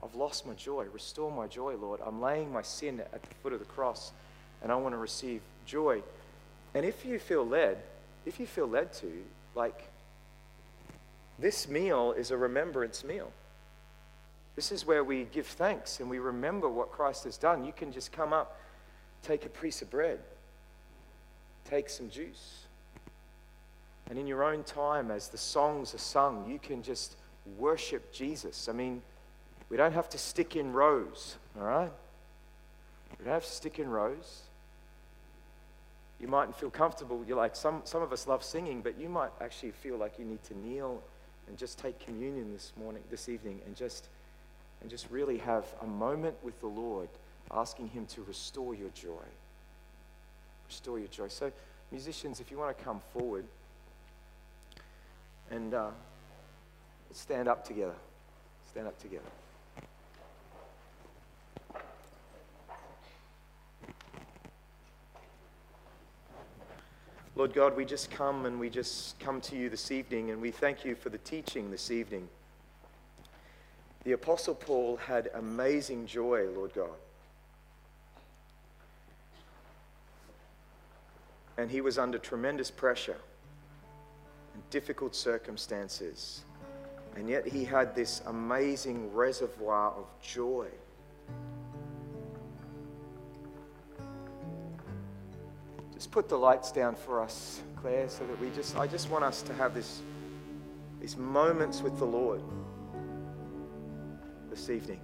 I've 0.03 0.15
lost 0.15 0.47
my 0.47 0.53
joy. 0.55 0.87
Restore 0.91 1.31
my 1.31 1.45
joy, 1.45 1.75
Lord. 1.75 1.99
I'm 2.03 2.19
laying 2.19 2.51
my 2.51 2.63
sin 2.63 2.99
at 2.99 3.21
the 3.21 3.35
foot 3.35 3.53
of 3.53 3.59
the 3.59 3.65
cross 3.65 4.11
and 4.63 4.71
I 4.71 4.75
want 4.75 4.93
to 4.93 4.97
receive 4.97 5.41
joy. 5.67 6.01
And 6.73 6.83
if 6.83 7.05
you 7.05 7.19
feel 7.19 7.45
led, 7.45 7.77
if 8.25 8.39
you 8.39 8.47
feel 8.47 8.67
led 8.67 8.91
to, 8.93 9.11
like, 9.53 9.89
this 11.37 11.69
meal 11.69 12.13
is 12.17 12.31
a 12.31 12.37
remembrance 12.37 13.03
meal. 13.03 13.31
This 14.55 14.71
is 14.71 14.87
where 14.87 15.03
we 15.03 15.25
give 15.25 15.45
thanks 15.45 15.99
and 15.99 16.09
we 16.09 16.17
remember 16.17 16.67
what 16.67 16.91
Christ 16.91 17.25
has 17.25 17.37
done. 17.37 17.63
You 17.63 17.73
can 17.73 17.91
just 17.91 18.11
come 18.11 18.33
up, 18.33 18.59
take 19.21 19.45
a 19.45 19.49
piece 19.49 19.83
of 19.83 19.91
bread 19.91 20.19
take 21.69 21.89
some 21.89 22.09
juice. 22.09 22.65
And 24.09 24.17
in 24.17 24.25
your 24.25 24.43
own 24.43 24.63
time, 24.63 25.11
as 25.11 25.27
the 25.27 25.37
songs 25.37 25.93
are 25.93 25.99
sung, 25.99 26.49
you 26.49 26.57
can 26.57 26.81
just 26.81 27.15
worship 27.57 28.11
Jesus. 28.11 28.67
I 28.67 28.71
mean, 28.71 29.01
we 29.69 29.77
don't 29.77 29.93
have 29.93 30.09
to 30.09 30.17
stick 30.17 30.55
in 30.55 30.73
rows, 30.73 31.35
all 31.57 31.65
right? 31.65 31.91
We 33.17 33.25
don't 33.25 33.33
have 33.33 33.45
to 33.45 33.51
stick 33.51 33.77
in 33.77 33.87
rows. 33.89 34.41
You 36.19 36.27
mightn't 36.27 36.55
feel 36.55 36.71
comfortable. 36.71 37.23
You're 37.27 37.37
like, 37.37 37.55
some, 37.55 37.81
some 37.83 38.01
of 38.01 38.11
us 38.11 38.27
love 38.27 38.43
singing, 38.43 38.81
but 38.81 38.99
you 38.99 39.09
might 39.09 39.31
actually 39.39 39.71
feel 39.71 39.97
like 39.97 40.17
you 40.17 40.25
need 40.25 40.43
to 40.45 40.57
kneel 40.57 41.01
and 41.47 41.57
just 41.57 41.77
take 41.79 41.99
communion 41.99 42.51
this 42.51 42.73
morning, 42.81 43.03
this 43.11 43.29
evening, 43.29 43.61
and 43.65 43.75
just, 43.75 44.07
and 44.81 44.89
just 44.89 45.09
really 45.11 45.37
have 45.37 45.65
a 45.81 45.87
moment 45.87 46.35
with 46.43 46.59
the 46.61 46.67
Lord, 46.67 47.09
asking 47.51 47.89
Him 47.89 48.05
to 48.07 48.23
restore 48.23 48.73
your 48.73 48.89
joy 48.89 49.25
restore 50.69 50.99
your 50.99 51.07
joy. 51.07 51.27
So, 51.27 51.51
musicians, 51.91 52.39
if 52.39 52.51
you 52.51 52.59
want 52.59 52.77
to 52.77 52.83
come 52.83 53.01
forward 53.11 53.43
and 55.49 55.73
uh, 55.73 55.89
stand 57.11 57.47
up 57.47 57.65
together. 57.65 57.95
Stand 58.69 58.85
up 58.85 58.99
together. 59.01 59.23
Lord 67.35 67.53
God, 67.53 67.75
we 67.75 67.83
just 67.83 68.11
come 68.11 68.45
and 68.45 68.59
we 68.59 68.69
just 68.69 69.17
come 69.19 69.41
to 69.41 69.55
you 69.55 69.69
this 69.69 69.91
evening 69.91 70.29
and 70.29 70.39
we 70.39 70.51
thank 70.51 70.85
you 70.85 70.93
for 70.93 71.09
the 71.09 71.17
teaching 71.17 71.71
this 71.71 71.89
evening. 71.89 72.27
The 74.03 74.11
Apostle 74.11 74.53
Paul 74.55 74.97
had 74.97 75.31
amazing 75.33 76.05
joy, 76.05 76.47
Lord 76.53 76.73
God. 76.75 76.89
And 81.59 81.69
he 81.69 81.81
was 81.81 81.97
under 81.97 82.17
tremendous 82.17 82.71
pressure 82.71 83.17
and 84.53 84.69
difficult 84.69 85.13
circumstances. 85.13 86.45
And 87.17 87.27
yet 87.27 87.45
he 87.45 87.65
had 87.65 87.93
this 87.93 88.21
amazing 88.27 89.13
reservoir 89.13 89.91
of 89.91 90.05
joy. 90.21 90.67
Just 95.93 96.11
put 96.11 96.29
the 96.29 96.37
lights 96.37 96.71
down 96.71 96.95
for 96.95 97.21
us, 97.21 97.59
Claire, 97.75 98.07
so 98.07 98.25
that 98.25 98.39
we 98.39 98.51
just, 98.51 98.77
I 98.77 98.87
just 98.87 99.09
want 99.09 99.25
us 99.25 99.41
to 99.41 99.53
have 99.55 99.73
this, 99.73 100.01
these 101.01 101.17
moments 101.17 101.81
with 101.81 101.99
the 101.99 102.05
Lord 102.05 102.41
this 104.49 104.69
evening. 104.69 105.01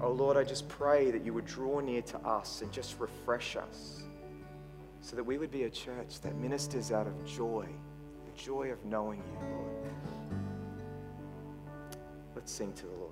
Oh 0.00 0.10
Lord, 0.10 0.36
I 0.36 0.42
just 0.42 0.68
pray 0.68 1.12
that 1.12 1.24
you 1.24 1.32
would 1.32 1.46
draw 1.46 1.78
near 1.78 2.02
to 2.02 2.18
us 2.26 2.62
and 2.62 2.72
just 2.72 2.98
refresh 2.98 3.54
us 3.54 4.02
so 5.06 5.14
that 5.14 5.22
we 5.22 5.38
would 5.38 5.52
be 5.52 5.62
a 5.62 5.70
church 5.70 6.20
that 6.22 6.34
ministers 6.34 6.90
out 6.90 7.06
of 7.06 7.24
joy, 7.24 7.64
the 8.24 8.42
joy 8.42 8.72
of 8.72 8.84
knowing 8.84 9.20
you, 9.20 9.48
Lord. 9.48 9.70
Let's 12.34 12.50
sing 12.50 12.72
to 12.72 12.86
the 12.86 12.92
Lord. 12.92 13.05